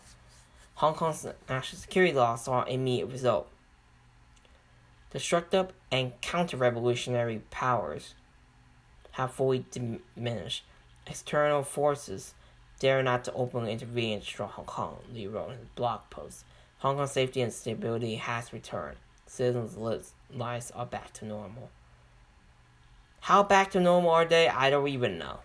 Hong 0.73 0.95
Kong's 0.95 1.27
national 1.47 1.79
security 1.79 2.11
law 2.11 2.35
saw 2.37 2.63
an 2.63 2.69
immediate 2.69 3.05
result. 3.05 3.47
Destructive 5.11 5.71
and 5.91 6.19
counter-revolutionary 6.21 7.43
powers 7.51 8.15
have 9.11 9.31
fully 9.31 9.63
diminished. 9.69 10.63
External 11.05 11.61
forces 11.61 12.33
dare 12.79 13.03
not 13.03 13.23
to 13.25 13.33
openly 13.33 13.71
intervene 13.71 14.21
destroy 14.21 14.47
Hong 14.47 14.65
Kong, 14.65 14.97
Lee 15.13 15.27
wrote 15.27 15.51
in 15.51 15.59
his 15.59 15.67
blog 15.75 15.99
post. 16.09 16.45
Hong 16.79 16.95
Kong's 16.95 17.11
safety 17.11 17.41
and 17.41 17.53
stability 17.53 18.15
has 18.15 18.51
returned. 18.51 18.97
Citizens' 19.27 19.77
lives 19.77 20.71
are 20.71 20.87
back 20.87 21.13
to 21.13 21.25
normal. 21.25 21.69
How 23.19 23.43
back 23.43 23.69
to 23.71 23.79
normal 23.79 24.09
are 24.09 24.25
they? 24.25 24.49
I 24.49 24.71
don't 24.71 24.87
even 24.87 25.19
know. 25.19 25.41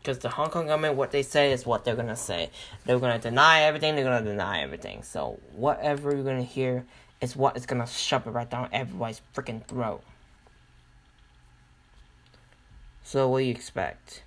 Because 0.00 0.18
the 0.18 0.30
Hong 0.30 0.48
Kong 0.48 0.66
government, 0.66 0.96
what 0.96 1.10
they 1.10 1.22
say 1.22 1.52
is 1.52 1.66
what 1.66 1.84
they're 1.84 1.96
gonna 1.96 2.16
say. 2.16 2.50
They're 2.86 2.98
gonna 2.98 3.18
deny 3.18 3.62
everything. 3.62 3.94
They're 3.94 4.04
gonna 4.04 4.24
deny 4.24 4.62
everything. 4.62 5.02
So 5.02 5.38
whatever 5.52 6.14
you're 6.14 6.24
gonna 6.24 6.42
hear 6.42 6.86
is 7.20 7.36
what 7.36 7.56
is 7.56 7.66
gonna 7.66 7.86
shove 7.86 8.26
it 8.26 8.30
right 8.30 8.48
down 8.48 8.68
everybody's 8.72 9.20
freaking 9.34 9.64
throat. 9.64 10.02
So 13.02 13.28
what 13.28 13.40
do 13.40 13.44
you 13.44 13.50
expect? 13.50 14.22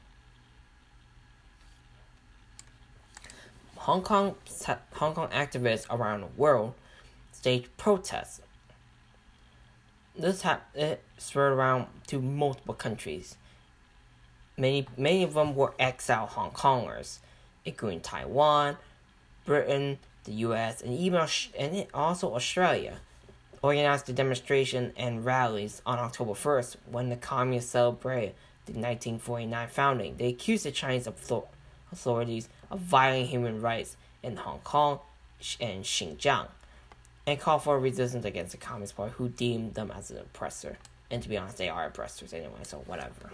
Hong 3.78 4.02
Kong 4.02 4.36
Hong 4.94 5.14
Kong 5.14 5.30
activists 5.30 5.86
around 5.90 6.22
the 6.22 6.28
world 6.38 6.74
staged 7.32 7.76
protests. 7.76 8.40
This 10.16 10.44
ha- 10.44 10.62
it 10.74 11.04
spread 11.18 11.52
around 11.52 11.88
to 12.08 12.22
multiple 12.22 12.76
countries. 12.76 13.36
Many, 14.58 14.88
many 14.98 15.24
of 15.24 15.34
them 15.34 15.56
were 15.56 15.74
exiled 15.80 16.30
Hong 16.30 16.52
Kongers, 16.52 17.20
including 17.66 18.02
Taiwan, 18.02 18.78
Britain, 19.46 20.00
the 20.26 20.34
U.S., 20.34 20.82
and 20.82 20.94
even 20.94 21.28
and 21.58 21.88
also 21.94 22.34
Australia. 22.36 22.98
Organized 23.62 24.08
the 24.08 24.14
demonstration 24.14 24.92
and 24.98 25.24
rallies 25.24 25.82
on 25.86 25.98
October 25.98 26.34
1st 26.34 26.76
when 26.92 27.10
the 27.10 27.16
communists 27.16 27.72
celebrated 27.72 28.36
the 28.66 28.74
1949 28.74 29.68
founding. 29.70 30.18
They 30.18 30.28
accused 30.28 30.66
the 30.66 30.72
Chinese 30.72 31.08
authorities 31.08 32.50
of 32.70 32.80
violating 32.80 33.28
human 33.28 33.62
rights 33.62 33.96
in 34.22 34.36
Hong 34.38 34.60
Kong 34.60 35.00
and 35.60 35.84
Xinjiang 35.84 36.48
and 37.26 37.40
called 37.40 37.64
for 37.64 37.80
resistance 37.80 38.26
against 38.26 38.52
the 38.52 38.58
Communist 38.58 38.98
Party, 38.98 39.14
who 39.18 39.30
deemed 39.30 39.76
them 39.76 39.92
as 39.92 40.12
an 40.12 40.18
oppressor. 40.18 40.78
And 41.10 41.24
to 41.24 41.30
be 41.30 41.38
honest, 41.38 41.58
they 41.58 41.70
are 41.70 41.86
oppressors 41.86 42.34
anyway, 42.34 42.64
so 42.64 42.80
whatever. 42.80 43.32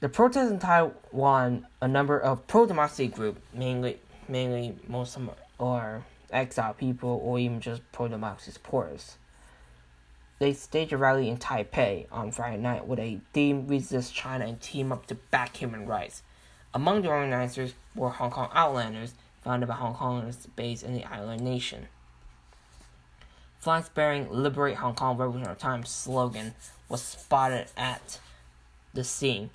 The 0.00 0.10
protests 0.10 0.50
in 0.50 0.58
Taiwan, 0.58 1.66
a 1.80 1.88
number 1.88 2.18
of 2.18 2.46
pro-democracy 2.46 3.08
groups, 3.08 3.40
mainly 3.54 3.98
mainly 4.28 4.74
them 4.88 5.30
are 5.58 6.04
exiled 6.30 6.76
people 6.76 7.20
or 7.22 7.38
even 7.38 7.60
just 7.60 7.80
pro-democracy 7.92 8.50
supporters. 8.50 9.16
They 10.38 10.52
staged 10.52 10.92
a 10.92 10.98
rally 10.98 11.30
in 11.30 11.38
Taipei 11.38 12.06
on 12.12 12.30
Friday 12.30 12.60
night 12.60 12.86
with 12.86 12.98
a 12.98 13.20
theme 13.32 13.66
resist 13.66 14.14
China 14.14 14.44
and 14.44 14.60
team 14.60 14.92
up 14.92 15.06
to 15.06 15.14
back 15.14 15.56
human 15.56 15.86
rights. 15.86 16.22
Among 16.74 17.00
the 17.00 17.08
organizers 17.08 17.72
were 17.94 18.10
Hong 18.10 18.30
Kong 18.30 18.50
Outlanders, 18.52 19.14
founded 19.42 19.68
by 19.68 19.76
Hong 19.76 19.94
Kongers 19.94 20.46
based 20.56 20.82
in 20.82 20.92
the 20.92 21.04
island 21.04 21.40
nation. 21.40 21.86
Flags 23.58 23.88
bearing 23.88 24.30
Liberate 24.30 24.76
Hong 24.76 24.94
Kong 24.94 25.16
Revolutionary 25.16 25.56
Times 25.56 25.88
slogan 25.88 26.54
was 26.90 27.00
spotted 27.00 27.68
at 27.78 28.20
the 28.92 29.02
scene. 29.02 29.48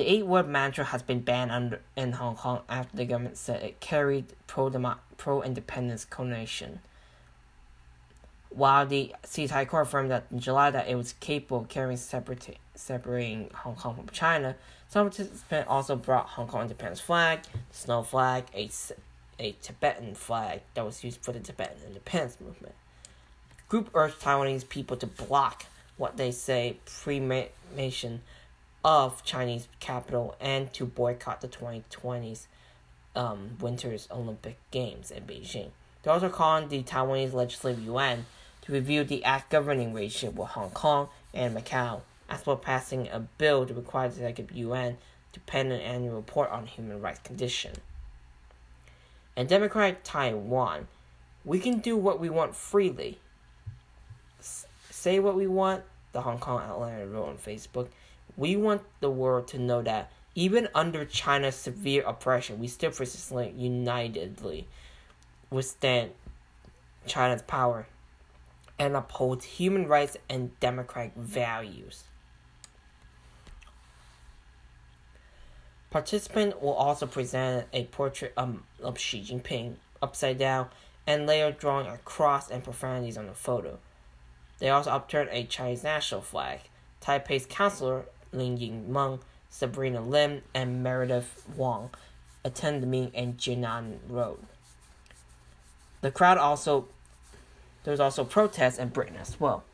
The 0.00 0.10
eight 0.10 0.26
word 0.26 0.48
mantra 0.48 0.86
has 0.86 1.02
been 1.02 1.20
banned 1.20 1.50
under, 1.50 1.82
in 1.94 2.12
Hong 2.12 2.34
Kong 2.34 2.62
after 2.70 2.96
the 2.96 3.04
government 3.04 3.36
said 3.36 3.62
it 3.62 3.80
carried 3.80 4.24
pro 4.46 4.70
pro 5.18 5.42
independence 5.42 6.06
connotation. 6.06 6.80
While 8.48 8.86
the 8.86 9.14
High 9.36 9.66
Court 9.66 9.86
affirmed 9.86 10.10
that 10.10 10.24
in 10.30 10.40
July 10.40 10.70
that 10.70 10.88
it 10.88 10.94
was 10.94 11.12
capable 11.12 11.58
of 11.58 11.68
carrying 11.68 11.98
separate, 11.98 12.56
separating 12.74 13.50
Hong 13.52 13.74
Kong 13.74 13.94
from 13.94 14.08
China, 14.08 14.56
some 14.88 15.10
participants 15.10 15.68
also 15.68 15.96
brought 15.96 16.28
Hong 16.28 16.48
Kong 16.48 16.62
independence 16.62 17.00
flag, 17.00 17.40
snow 17.70 18.02
flag, 18.02 18.44
a, 18.54 18.70
a 19.38 19.52
Tibetan 19.60 20.14
flag 20.14 20.62
that 20.72 20.86
was 20.86 21.04
used 21.04 21.20
for 21.22 21.32
the 21.32 21.40
Tibetan 21.40 21.76
independence 21.86 22.38
movement. 22.40 22.74
Group 23.68 23.90
urged 23.92 24.18
Taiwanese 24.18 24.66
people 24.66 24.96
to 24.96 25.06
block 25.06 25.66
what 25.98 26.16
they 26.16 26.30
say 26.30 26.78
premation 26.86 28.22
of 28.84 29.22
Chinese 29.24 29.68
capital 29.78 30.36
and 30.40 30.72
to 30.72 30.86
boycott 30.86 31.40
the 31.40 31.48
2020s 31.48 32.46
um, 33.14 33.56
Winter's 33.60 34.08
Olympic 34.10 34.58
Games 34.70 35.10
in 35.10 35.24
Beijing. 35.24 35.70
They 36.02 36.10
also 36.10 36.28
called 36.28 36.64
on 36.64 36.68
the 36.70 36.82
Taiwanese 36.82 37.32
Legislative 37.32 37.84
Yuan 37.84 38.26
to 38.62 38.72
review 38.72 39.04
the 39.04 39.24
act 39.24 39.50
governing 39.50 39.92
relationship 39.92 40.36
with 40.36 40.48
Hong 40.50 40.70
Kong 40.70 41.08
and 41.34 41.56
Macau, 41.56 42.00
as 42.28 42.46
well 42.46 42.56
as 42.56 42.64
passing 42.64 43.08
a 43.08 43.20
bill 43.20 43.66
to 43.66 43.74
require 43.74 44.08
the 44.08 44.14
Executive 44.14 44.56
Yuan 44.56 44.96
to 45.32 45.40
pen 45.40 45.70
an 45.70 45.80
annual 45.80 46.16
report 46.16 46.50
on 46.50 46.66
human 46.66 47.00
rights 47.00 47.20
condition. 47.20 47.72
In 49.36 49.46
democratic 49.46 50.02
Taiwan, 50.02 50.88
we 51.44 51.58
can 51.58 51.78
do 51.78 51.96
what 51.96 52.20
we 52.20 52.28
want 52.28 52.54
freely. 52.54 53.18
S- 54.38 54.66
say 54.90 55.18
what 55.18 55.36
we 55.36 55.46
want, 55.46 55.82
the 56.12 56.22
Hong 56.22 56.38
Kong 56.38 56.60
Outlander 56.62 57.06
wrote 57.06 57.28
on 57.28 57.38
Facebook. 57.38 57.88
We 58.40 58.56
want 58.56 58.80
the 59.00 59.10
world 59.10 59.48
to 59.48 59.58
know 59.58 59.82
that 59.82 60.10
even 60.34 60.70
under 60.74 61.04
China's 61.04 61.56
severe 61.56 62.02
oppression, 62.04 62.58
we 62.58 62.68
still 62.68 62.90
persistently, 62.90 63.52
unitedly 63.54 64.66
withstand 65.50 66.12
China's 67.04 67.42
power 67.42 67.86
and 68.78 68.96
uphold 68.96 69.42
human 69.42 69.86
rights 69.86 70.16
and 70.30 70.58
democratic 70.58 71.14
values. 71.16 72.04
Participants 75.90 76.56
will 76.62 76.72
also 76.72 77.06
present 77.06 77.66
a 77.74 77.84
portrait 77.84 78.32
um, 78.38 78.62
of 78.82 78.98
Xi 78.98 79.20
Jinping 79.20 79.74
upside 80.00 80.38
down 80.38 80.70
and 81.06 81.26
later 81.26 81.52
drawing 81.52 81.88
a 81.88 81.98
cross 81.98 82.50
and 82.50 82.64
profanities 82.64 83.18
on 83.18 83.26
the 83.26 83.34
photo. 83.34 83.78
They 84.60 84.70
also 84.70 84.92
upturned 84.92 85.28
a 85.30 85.44
Chinese 85.44 85.84
national 85.84 86.22
flag. 86.22 86.60
Taipei's 87.02 87.44
councillor 87.44 88.06
Lin 88.32 88.58
Yingmeng, 88.58 89.20
Sabrina 89.48 90.00
Lim, 90.00 90.42
and 90.54 90.82
Meredith 90.82 91.44
Wong 91.56 91.90
attend 92.44 92.82
the 92.82 92.86
meeting 92.86 93.12
in 93.14 93.34
Jinan 93.34 93.98
Road. 94.08 94.38
The 96.00 96.10
crowd 96.10 96.38
also 96.38 96.88
there 97.84 97.92
was 97.92 98.00
also 98.00 98.24
protests 98.24 98.78
in 98.78 98.88
Britain 98.88 99.16
as 99.16 99.40
well. 99.40 99.64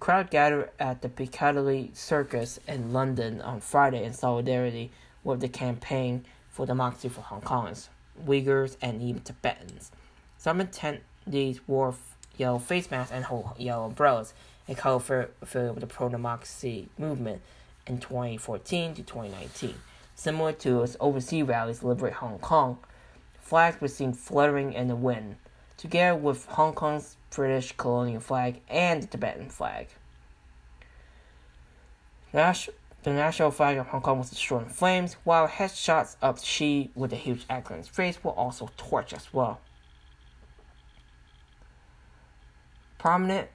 Crowd 0.00 0.30
gathered 0.30 0.70
at 0.78 1.02
the 1.02 1.08
Piccadilly 1.08 1.90
Circus 1.92 2.60
in 2.68 2.92
London 2.92 3.40
on 3.40 3.60
Friday 3.60 4.04
in 4.04 4.12
solidarity 4.12 4.92
with 5.24 5.40
the 5.40 5.48
campaign 5.48 6.24
for 6.48 6.66
democracy 6.66 7.08
for 7.08 7.22
Hong 7.22 7.40
Kongers, 7.40 7.88
Uyghurs, 8.24 8.76
and 8.80 9.02
even 9.02 9.22
Tibetans. 9.22 9.90
Some 10.38 10.60
attendees 10.60 11.60
wore 11.66 11.94
yellow 12.36 12.60
face 12.60 12.90
masks 12.90 13.12
and 13.12 13.24
hold 13.24 13.50
yellow 13.58 13.86
umbrellas, 13.86 14.34
a 14.68 14.74
color 14.76 15.30
with 15.40 15.80
the 15.80 15.86
pro-democracy 15.88 16.88
movement 16.96 17.42
in 17.88 17.98
2014 17.98 18.94
to 18.94 19.02
2019. 19.02 19.74
Similar 20.14 20.52
to 20.52 20.82
its 20.82 20.96
overseas 21.00 21.44
rallies 21.44 21.82
liberate 21.82 22.14
Hong 22.14 22.38
Kong, 22.38 22.78
flags 23.40 23.80
were 23.80 23.88
seen 23.88 24.12
fluttering 24.12 24.72
in 24.72 24.88
the 24.88 24.96
wind, 24.96 25.36
together 25.76 26.18
with 26.18 26.46
Hong 26.46 26.72
Kong's 26.74 27.16
British 27.30 27.72
colonial 27.76 28.20
flag 28.20 28.60
and 28.68 29.02
the 29.02 29.06
Tibetan 29.06 29.48
flag. 29.48 29.88
The 32.32 33.14
national 33.14 33.52
flag 33.52 33.78
of 33.78 33.86
Hong 33.86 34.02
Kong 34.02 34.18
was 34.18 34.30
destroyed 34.30 34.64
in 34.64 34.68
flames, 34.68 35.16
while 35.24 35.46
headshots 35.46 36.16
of 36.20 36.44
Xi 36.44 36.90
with 36.94 37.12
a 37.12 37.16
huge 37.16 37.46
X 37.48 37.70
on 37.70 37.78
his 37.78 37.88
face 37.88 38.22
were 38.22 38.32
also 38.32 38.70
torched 38.76 39.12
as 39.12 39.32
well. 39.32 39.60
Prominent 42.98 43.48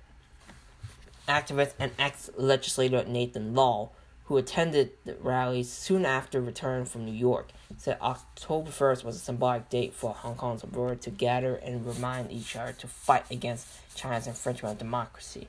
activist 1.27 1.73
and 1.77 1.91
ex 1.99 2.29
legislator 2.37 3.03
Nathan 3.05 3.53
Law 3.53 3.91
who 4.25 4.37
attended 4.37 4.91
the 5.05 5.15
rallies 5.15 5.71
soon 5.71 6.05
after 6.05 6.39
return 6.39 6.85
from 6.85 7.05
New 7.05 7.11
York, 7.11 7.49
said 7.77 7.97
October 8.01 8.71
1st 8.71 9.03
was 9.03 9.15
a 9.17 9.19
symbolic 9.19 9.69
date 9.69 9.93
for 9.93 10.13
Hong 10.13 10.35
Kong's 10.35 10.63
ability 10.63 11.01
to 11.01 11.09
gather 11.09 11.55
and 11.55 11.85
remind 11.85 12.31
each 12.31 12.55
other 12.55 12.73
to 12.73 12.87
fight 12.87 13.25
against 13.29 13.67
China's 13.95 14.27
infringement 14.27 14.73
of 14.73 14.79
democracy 14.79 15.47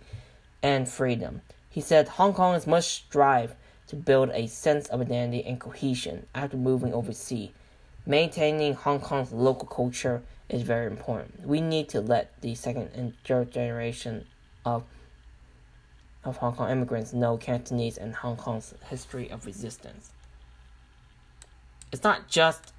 and 0.62 0.88
freedom. 0.88 1.42
He 1.70 1.80
said 1.80 2.08
Hong 2.08 2.34
Kongers 2.34 2.66
must 2.66 2.90
strive 2.90 3.54
to 3.88 3.96
build 3.96 4.30
a 4.32 4.46
sense 4.46 4.88
of 4.88 5.00
identity 5.00 5.44
and 5.44 5.60
cohesion 5.60 6.26
after 6.34 6.56
moving 6.56 6.92
overseas. 6.94 7.50
Maintaining 8.06 8.74
Hong 8.74 9.00
Kong's 9.00 9.32
local 9.32 9.68
culture 9.68 10.22
is 10.48 10.62
very 10.62 10.86
important. 10.86 11.46
We 11.46 11.60
need 11.60 11.88
to 11.90 12.00
let 12.00 12.40
the 12.40 12.54
second 12.54 12.90
and 12.94 13.14
third 13.24 13.50
generation 13.52 14.26
of 14.64 14.84
of 16.24 16.38
Hong 16.38 16.54
Kong 16.54 16.70
immigrants 16.70 17.12
know 17.12 17.36
Cantonese 17.36 17.98
and 17.98 18.14
Hong 18.14 18.36
Kong's 18.36 18.74
history 18.88 19.30
of 19.30 19.46
resistance. 19.46 20.10
It's 21.92 22.02
not 22.02 22.28
just 22.28 22.72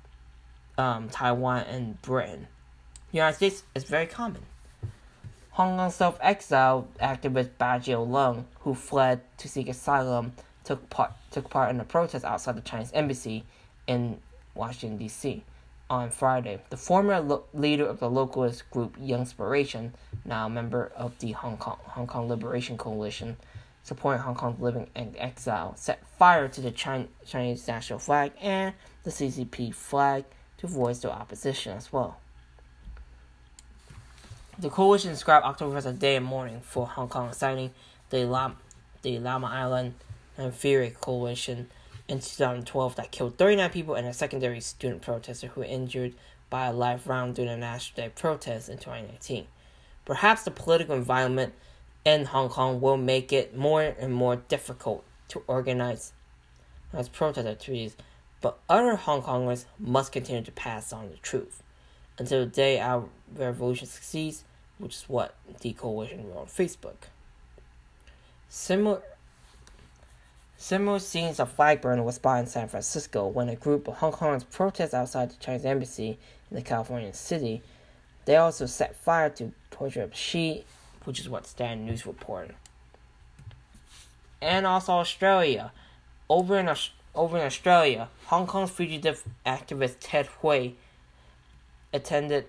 um, 0.78 1.10
Taiwan 1.10 1.64
and 1.64 2.02
Britain. 2.02 2.48
The 3.12 3.18
United 3.18 3.36
States 3.38 3.64
is 3.74 3.84
very 3.84 4.08
common. 4.08 4.44
Hong 5.52 5.78
Kong 5.78 5.90
self-exiled 5.90 6.98
activist 6.98 7.52
Baggio 7.60 8.06
Leung, 8.06 8.44
who 8.62 8.74
fled 8.74 9.22
to 9.38 9.48
seek 9.48 9.70
asylum, 9.70 10.34
took 10.66 10.90
part 10.90 11.12
took 11.32 11.50
part 11.50 11.70
in 11.70 11.80
a 11.80 11.86
protest 11.86 12.26
outside 12.26 12.58
the 12.58 12.62
Chinese 12.62 12.92
embassy 12.94 13.46
in 13.88 14.20
Washington 14.54 14.98
D.C. 14.98 15.44
on 15.90 16.10
Friday. 16.10 16.60
The 16.70 16.78
former 16.78 17.20
lo- 17.20 17.44
leader 17.54 17.86
of 17.86 18.00
the 18.00 18.10
localist 18.10 18.64
group 18.72 18.98
Youngspiration 18.98 19.92
now 20.24 20.48
a 20.48 20.50
member 20.50 20.92
of 20.96 21.18
the 21.20 21.34
Hong 21.34 21.58
Kong 21.58 21.78
Hong 21.84 22.08
Kong 22.08 22.28
Liberation 22.28 22.78
Coalition, 22.78 23.38
supporting 23.84 24.22
Hong 24.24 24.36
Kong's 24.36 24.60
living 24.60 24.88
in 24.96 25.16
exile, 25.18 25.74
set 25.78 26.06
fire 26.18 26.48
to 26.48 26.62
the 26.62 26.72
Chinese 26.72 27.68
national 27.68 28.00
flag 28.00 28.32
and 28.42 28.74
the 29.04 29.12
CCP 29.12 29.74
flag 29.74 30.26
to 30.58 30.68
voice 30.68 31.00
their 31.00 31.12
opposition 31.12 31.78
as 31.78 31.94
well. 31.94 32.18
The 34.58 34.70
coalition 34.70 35.12
described 35.12 35.46
October 35.46 35.78
as 35.78 35.86
a 35.86 35.94
day 35.94 36.16
and 36.16 36.26
mourning 36.26 36.62
for 36.62 36.88
Hong 36.88 37.10
Kong, 37.10 37.34
citing 37.34 37.72
the 38.10 38.26
Lam, 38.26 38.58
the 39.02 39.18
Lamma 39.18 39.50
Island 39.50 39.96
and 40.38 40.54
Fury 40.54 40.96
coalition 41.00 41.70
in 42.08 42.20
2012 42.20 42.96
that 42.96 43.12
killed 43.12 43.38
39 43.38 43.70
people 43.70 43.96
and 43.96 44.08
a 44.08 44.14
secondary 44.14 44.60
student 44.62 45.02
protester 45.02 45.48
who 45.48 45.64
injured 45.64 46.14
by 46.50 46.68
a 46.68 46.74
live 46.74 47.08
round 47.08 47.36
during 47.36 47.52
a 47.52 47.58
National 47.58 48.08
Day 48.08 48.14
protest 48.16 48.70
in 48.70 48.78
2019. 48.78 49.48
Perhaps 50.06 50.44
the 50.44 50.52
political 50.52 50.96
environment 50.96 51.54
in 52.06 52.26
Hong 52.26 52.50
Kong 52.50 52.80
will 52.80 52.98
make 52.98 53.34
it 53.34 53.58
more 53.58 53.82
and 53.82 54.14
more 54.14 54.36
difficult 54.36 55.04
to 55.30 55.42
organize 55.48 56.14
as 56.94 57.10
protest 57.10 57.48
activities, 57.48 57.96
but 58.42 58.60
other 58.70 58.96
Hong 58.96 59.24
Kongers 59.24 59.66
must 59.80 60.12
continue 60.12 60.44
to 60.44 60.52
pass 60.52 60.94
on 60.94 61.10
the 61.10 61.18
truth 61.18 61.64
until 62.18 62.46
the 62.46 62.52
day 62.52 62.80
our 62.80 63.06
revolution 63.36 63.88
succeeds, 63.88 64.44
which 64.78 64.96
is 64.96 65.06
what 65.08 65.36
the 65.62 65.74
coalition 65.74 66.28
wrote 66.30 66.38
on 66.38 66.46
Facebook. 66.46 67.10
Similar, 68.48 69.02
Similar 70.66 70.98
scenes 70.98 71.40
of 71.40 71.52
flag 71.52 71.80
burning 71.80 72.06
was 72.06 72.16
spotted 72.16 72.40
in 72.40 72.48
San 72.48 72.68
Francisco 72.68 73.28
when 73.28 73.50
a 73.50 73.56
group 73.56 73.88
of 73.88 73.98
Hong 73.98 74.12
Kongers 74.12 74.50
protested 74.50 74.98
outside 74.98 75.30
the 75.30 75.36
Chinese 75.36 75.64
embassy 75.64 76.18
in 76.50 76.56
the 76.56 76.64
California 76.64 77.14
city. 77.14 77.62
They 78.26 78.36
also 78.38 78.66
set 78.66 78.96
fire 78.96 79.30
to 79.30 79.52
Torture 79.70 80.02
of 80.02 80.16
She, 80.16 80.66
which 81.04 81.20
is 81.20 81.30
what 81.30 81.46
Stand 81.46 81.86
News 81.86 82.08
reported. 82.08 82.56
And 84.42 84.66
also 84.66 84.94
Australia. 84.94 85.72
Over 86.32 86.58
in, 86.58 86.76
over 87.14 87.38
in 87.38 87.46
Australia, 87.46 88.10
Hong 88.26 88.48
Kong's 88.48 88.72
fugitive 88.72 89.24
activist 89.46 89.98
Ted 90.00 90.26
Hui 90.42 90.72
attended, 91.94 92.48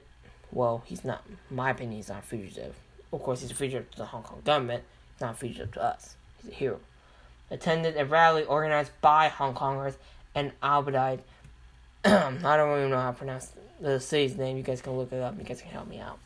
well, 0.50 0.82
he's 0.86 1.04
not, 1.04 1.22
my 1.50 1.68
opinion, 1.72 1.96
he's 1.96 2.08
not 2.08 2.20
a 2.20 2.26
fugitive. 2.26 2.76
Of 3.12 3.22
course, 3.22 3.42
he's 3.42 3.50
a 3.50 3.54
fugitive 3.54 3.90
to 3.90 3.98
the 3.98 4.06
Hong 4.06 4.22
Kong 4.22 4.40
government, 4.42 4.84
not 5.20 5.34
a 5.34 5.36
fugitive 5.36 5.72
to 5.72 5.82
us. 5.82 6.16
He's 6.40 6.52
a 6.52 6.54
hero. 6.54 6.80
Attended 7.50 7.96
a 7.96 8.04
rally 8.04 8.44
organized 8.44 8.92
by 9.00 9.28
Hong 9.28 9.54
Kongers 9.54 9.96
and 10.34 10.52
Albadide. 10.62 11.20
I 12.04 12.56
don't 12.56 12.78
even 12.78 12.90
know 12.90 13.00
how 13.00 13.12
to 13.12 13.16
pronounce 13.16 13.52
the 13.80 14.00
city's 14.00 14.36
name. 14.36 14.56
You 14.56 14.62
guys 14.62 14.82
can 14.82 14.96
look 14.96 15.12
it 15.12 15.20
up. 15.20 15.38
You 15.38 15.44
guys 15.44 15.60
can 15.60 15.70
help 15.70 15.88
me 15.88 16.00
out. 16.00 16.18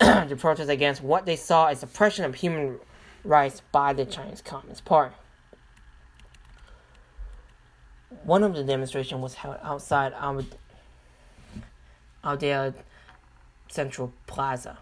to 0.28 0.36
protest 0.36 0.70
against 0.70 1.02
what 1.02 1.26
they 1.26 1.36
saw 1.36 1.66
as 1.66 1.80
suppression 1.80 2.24
of 2.24 2.36
human 2.36 2.78
rights 3.24 3.62
by 3.72 3.92
the 3.92 4.04
Chinese 4.04 4.40
Communist 4.40 4.84
Party. 4.84 5.14
One 8.22 8.42
of 8.42 8.54
the 8.54 8.64
demonstrations 8.64 9.20
was 9.20 9.34
held 9.34 9.56
outside 9.62 10.12
Aldea 12.24 12.74
Central 13.68 14.12
Plaza, 14.26 14.78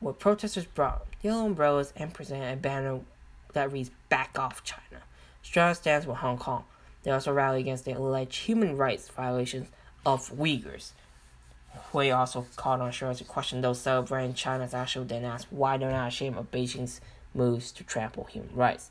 where 0.00 0.14
protesters 0.14 0.64
brought 0.64 1.06
yellow 1.22 1.46
umbrellas 1.46 1.92
and 1.96 2.14
presented 2.14 2.52
a 2.52 2.56
banner 2.56 3.00
that 3.52 3.72
reads 3.72 3.90
Back 4.08 4.38
Off 4.38 4.62
China. 4.64 5.02
Australia 5.42 5.74
stands 5.74 6.06
with 6.06 6.18
Hong 6.18 6.38
Kong. 6.38 6.64
They 7.02 7.10
also 7.10 7.32
rally 7.32 7.60
against 7.60 7.84
the 7.84 7.92
alleged 7.92 8.46
human 8.46 8.76
rights 8.76 9.08
violations 9.08 9.68
of 10.06 10.30
Uyghurs. 10.30 10.92
Hui 11.90 12.10
also 12.10 12.46
called 12.56 12.80
on 12.80 12.88
Australia 12.88 13.16
to 13.16 13.24
question 13.24 13.60
those 13.60 13.80
celebrating 13.80 14.34
China's 14.34 14.74
action, 14.74 15.06
then 15.06 15.24
asked 15.24 15.48
why 15.50 15.76
they're 15.76 15.90
not 15.90 16.08
ashamed 16.08 16.36
of 16.36 16.50
Beijing's 16.50 17.00
moves 17.34 17.72
to 17.72 17.84
trample 17.84 18.24
human 18.24 18.54
rights. 18.54 18.90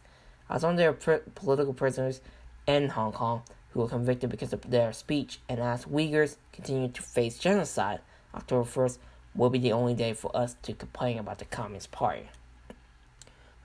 As 0.49 0.63
on 0.63 0.75
their 0.75 0.93
pr- 0.93 1.29
political 1.35 1.73
prisoners 1.73 2.21
in 2.67 2.89
Hong 2.89 3.11
Kong 3.11 3.43
who 3.71 3.79
were 3.79 3.87
convicted 3.87 4.29
because 4.29 4.51
of 4.51 4.69
their 4.69 4.91
speech, 4.91 5.39
and 5.47 5.59
as 5.59 5.85
Uyghurs 5.85 6.35
continue 6.51 6.89
to 6.89 7.01
face 7.01 7.37
genocide, 7.37 8.01
October 8.35 8.69
1st 8.69 8.97
will 9.33 9.49
be 9.49 9.59
the 9.59 9.71
only 9.71 9.93
day 9.93 10.13
for 10.13 10.35
us 10.35 10.55
to 10.63 10.73
complain 10.73 11.17
about 11.17 11.39
the 11.39 11.45
Communist 11.45 11.91
Party. 11.91 12.29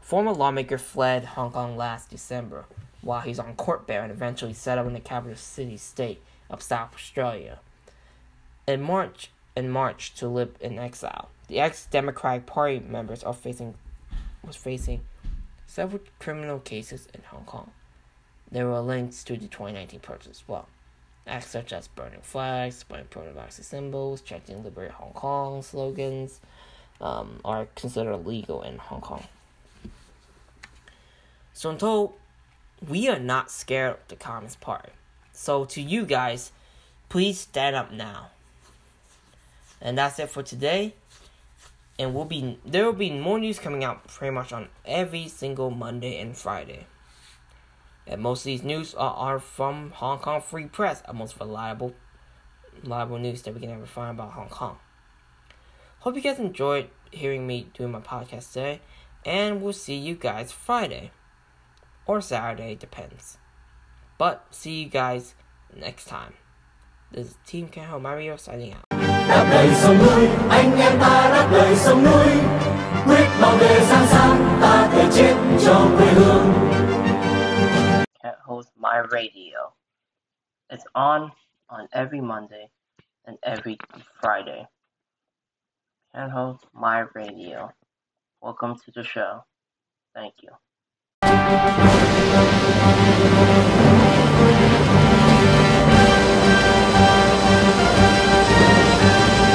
Former 0.06 0.32
lawmaker 0.32 0.78
fled 0.78 1.24
Hong 1.24 1.50
Kong 1.50 1.76
last 1.76 2.10
December 2.10 2.66
while 3.00 3.22
he's 3.22 3.40
on 3.40 3.56
court 3.56 3.88
bail 3.88 4.04
and 4.04 4.12
eventually 4.12 4.52
settled 4.52 4.86
in 4.86 4.92
the 4.92 5.00
capital 5.00 5.36
city 5.36 5.76
state 5.76 6.22
of 6.48 6.62
South 6.62 6.94
Australia. 6.94 7.58
In 8.68 8.82
March, 8.82 9.32
in 9.56 9.68
March 9.68 10.14
to 10.14 10.28
live 10.28 10.54
in 10.60 10.78
exile, 10.78 11.30
the 11.48 11.58
ex-Democratic 11.58 12.46
Party 12.46 12.78
members 12.78 13.24
are 13.24 13.34
facing 13.34 13.74
was 14.46 14.54
facing 14.54 15.00
several 15.66 16.00
criminal 16.20 16.60
cases 16.60 17.08
in 17.12 17.22
Hong 17.24 17.44
Kong. 17.44 17.72
There 18.48 18.68
were 18.68 18.78
links 18.78 19.24
to 19.24 19.32
the 19.32 19.48
2019 19.48 19.98
protests 19.98 20.28
as 20.28 20.44
well. 20.46 20.68
Acts 21.26 21.48
such 21.48 21.72
as 21.72 21.88
burning 21.88 22.20
flags, 22.22 22.84
burning 22.84 23.08
pro-democracy 23.10 23.64
symbols, 23.64 24.20
chanting 24.20 24.62
"Liberate 24.62 24.92
Hong 24.92 25.14
Kong" 25.14 25.62
slogans 25.62 26.38
um, 27.00 27.40
are 27.44 27.66
considered 27.74 28.12
illegal 28.12 28.62
in 28.62 28.78
Hong 28.78 29.00
Kong. 29.00 29.24
So 31.56 31.70
until 31.70 32.14
we 32.86 33.08
are 33.08 33.18
not 33.18 33.50
scared 33.50 33.94
of 33.94 34.08
the 34.08 34.16
Communist 34.16 34.60
Party. 34.60 34.90
So 35.32 35.64
to 35.64 35.80
you 35.80 36.04
guys, 36.04 36.52
please 37.08 37.40
stand 37.40 37.74
up 37.74 37.90
now. 37.90 38.28
And 39.80 39.96
that's 39.96 40.18
it 40.18 40.28
for 40.28 40.42
today. 40.42 40.92
And 41.98 42.14
we'll 42.14 42.26
be 42.26 42.58
there 42.62 42.84
will 42.84 42.92
be 42.92 43.10
more 43.10 43.38
news 43.38 43.58
coming 43.58 43.84
out 43.84 44.06
pretty 44.06 44.34
much 44.34 44.52
on 44.52 44.68
every 44.84 45.28
single 45.28 45.70
Monday 45.70 46.20
and 46.20 46.36
Friday. 46.36 46.84
And 48.06 48.20
most 48.20 48.40
of 48.40 48.44
these 48.44 48.62
news 48.62 48.94
are, 48.94 49.14
are 49.14 49.38
from 49.38 49.92
Hong 49.92 50.18
Kong 50.18 50.42
Free 50.42 50.66
Press, 50.66 51.02
a 51.06 51.14
most 51.14 51.40
reliable 51.40 51.94
reliable 52.82 53.18
news 53.18 53.40
that 53.42 53.54
we 53.54 53.60
can 53.60 53.70
ever 53.70 53.86
find 53.86 54.10
about 54.10 54.32
Hong 54.32 54.50
Kong. 54.50 54.76
Hope 56.00 56.16
you 56.16 56.20
guys 56.20 56.38
enjoyed 56.38 56.90
hearing 57.10 57.46
me 57.46 57.68
doing 57.72 57.92
my 57.92 58.00
podcast 58.00 58.52
today, 58.52 58.82
and 59.24 59.62
we'll 59.62 59.72
see 59.72 59.96
you 59.96 60.16
guys 60.16 60.52
Friday 60.52 61.12
or 62.06 62.20
Saturday, 62.20 62.74
depends. 62.74 63.38
But 64.18 64.46
see 64.50 64.82
you 64.82 64.88
guys 64.88 65.34
next 65.74 66.06
time. 66.06 66.34
This 67.12 67.28
is 67.28 67.36
Team 67.46 67.68
Canho 67.68 68.00
Mario 68.00 68.36
signing 68.36 68.72
out. 68.74 68.84
đáp 69.28 69.46
lời 69.50 69.74
sông 69.74 69.98
núi 69.98 70.28
anh 70.50 70.76
em 70.78 70.98
ta 71.00 71.30
đáp 71.32 71.48
lời 71.52 71.76
sông 71.76 72.04
núi 72.04 72.26
quyết 73.06 73.28
bảo 73.42 73.56
vệ 73.56 73.80
giang 73.80 74.06
sang 74.06 74.58
ta 74.62 74.88
thể 74.92 75.08
chết 75.14 75.34
cho 75.64 75.88
quê 75.98 76.06
hương 76.12 76.52
Can't 78.22 78.40
host 78.42 78.68
my 78.76 79.00
radio. 79.10 79.72
It's 80.68 80.84
on 80.92 81.30
on 81.66 81.86
every 81.90 82.20
Monday 82.20 82.68
and 83.24 83.36
every 83.42 83.76
Friday. 84.22 84.64
Can't 86.14 86.30
host 86.32 86.64
my 86.72 87.02
radio. 87.14 87.70
Welcome 88.40 88.74
to 88.86 88.92
the 88.94 89.02
show. 89.02 89.44
Thank 90.14 90.34
you. 90.42 90.52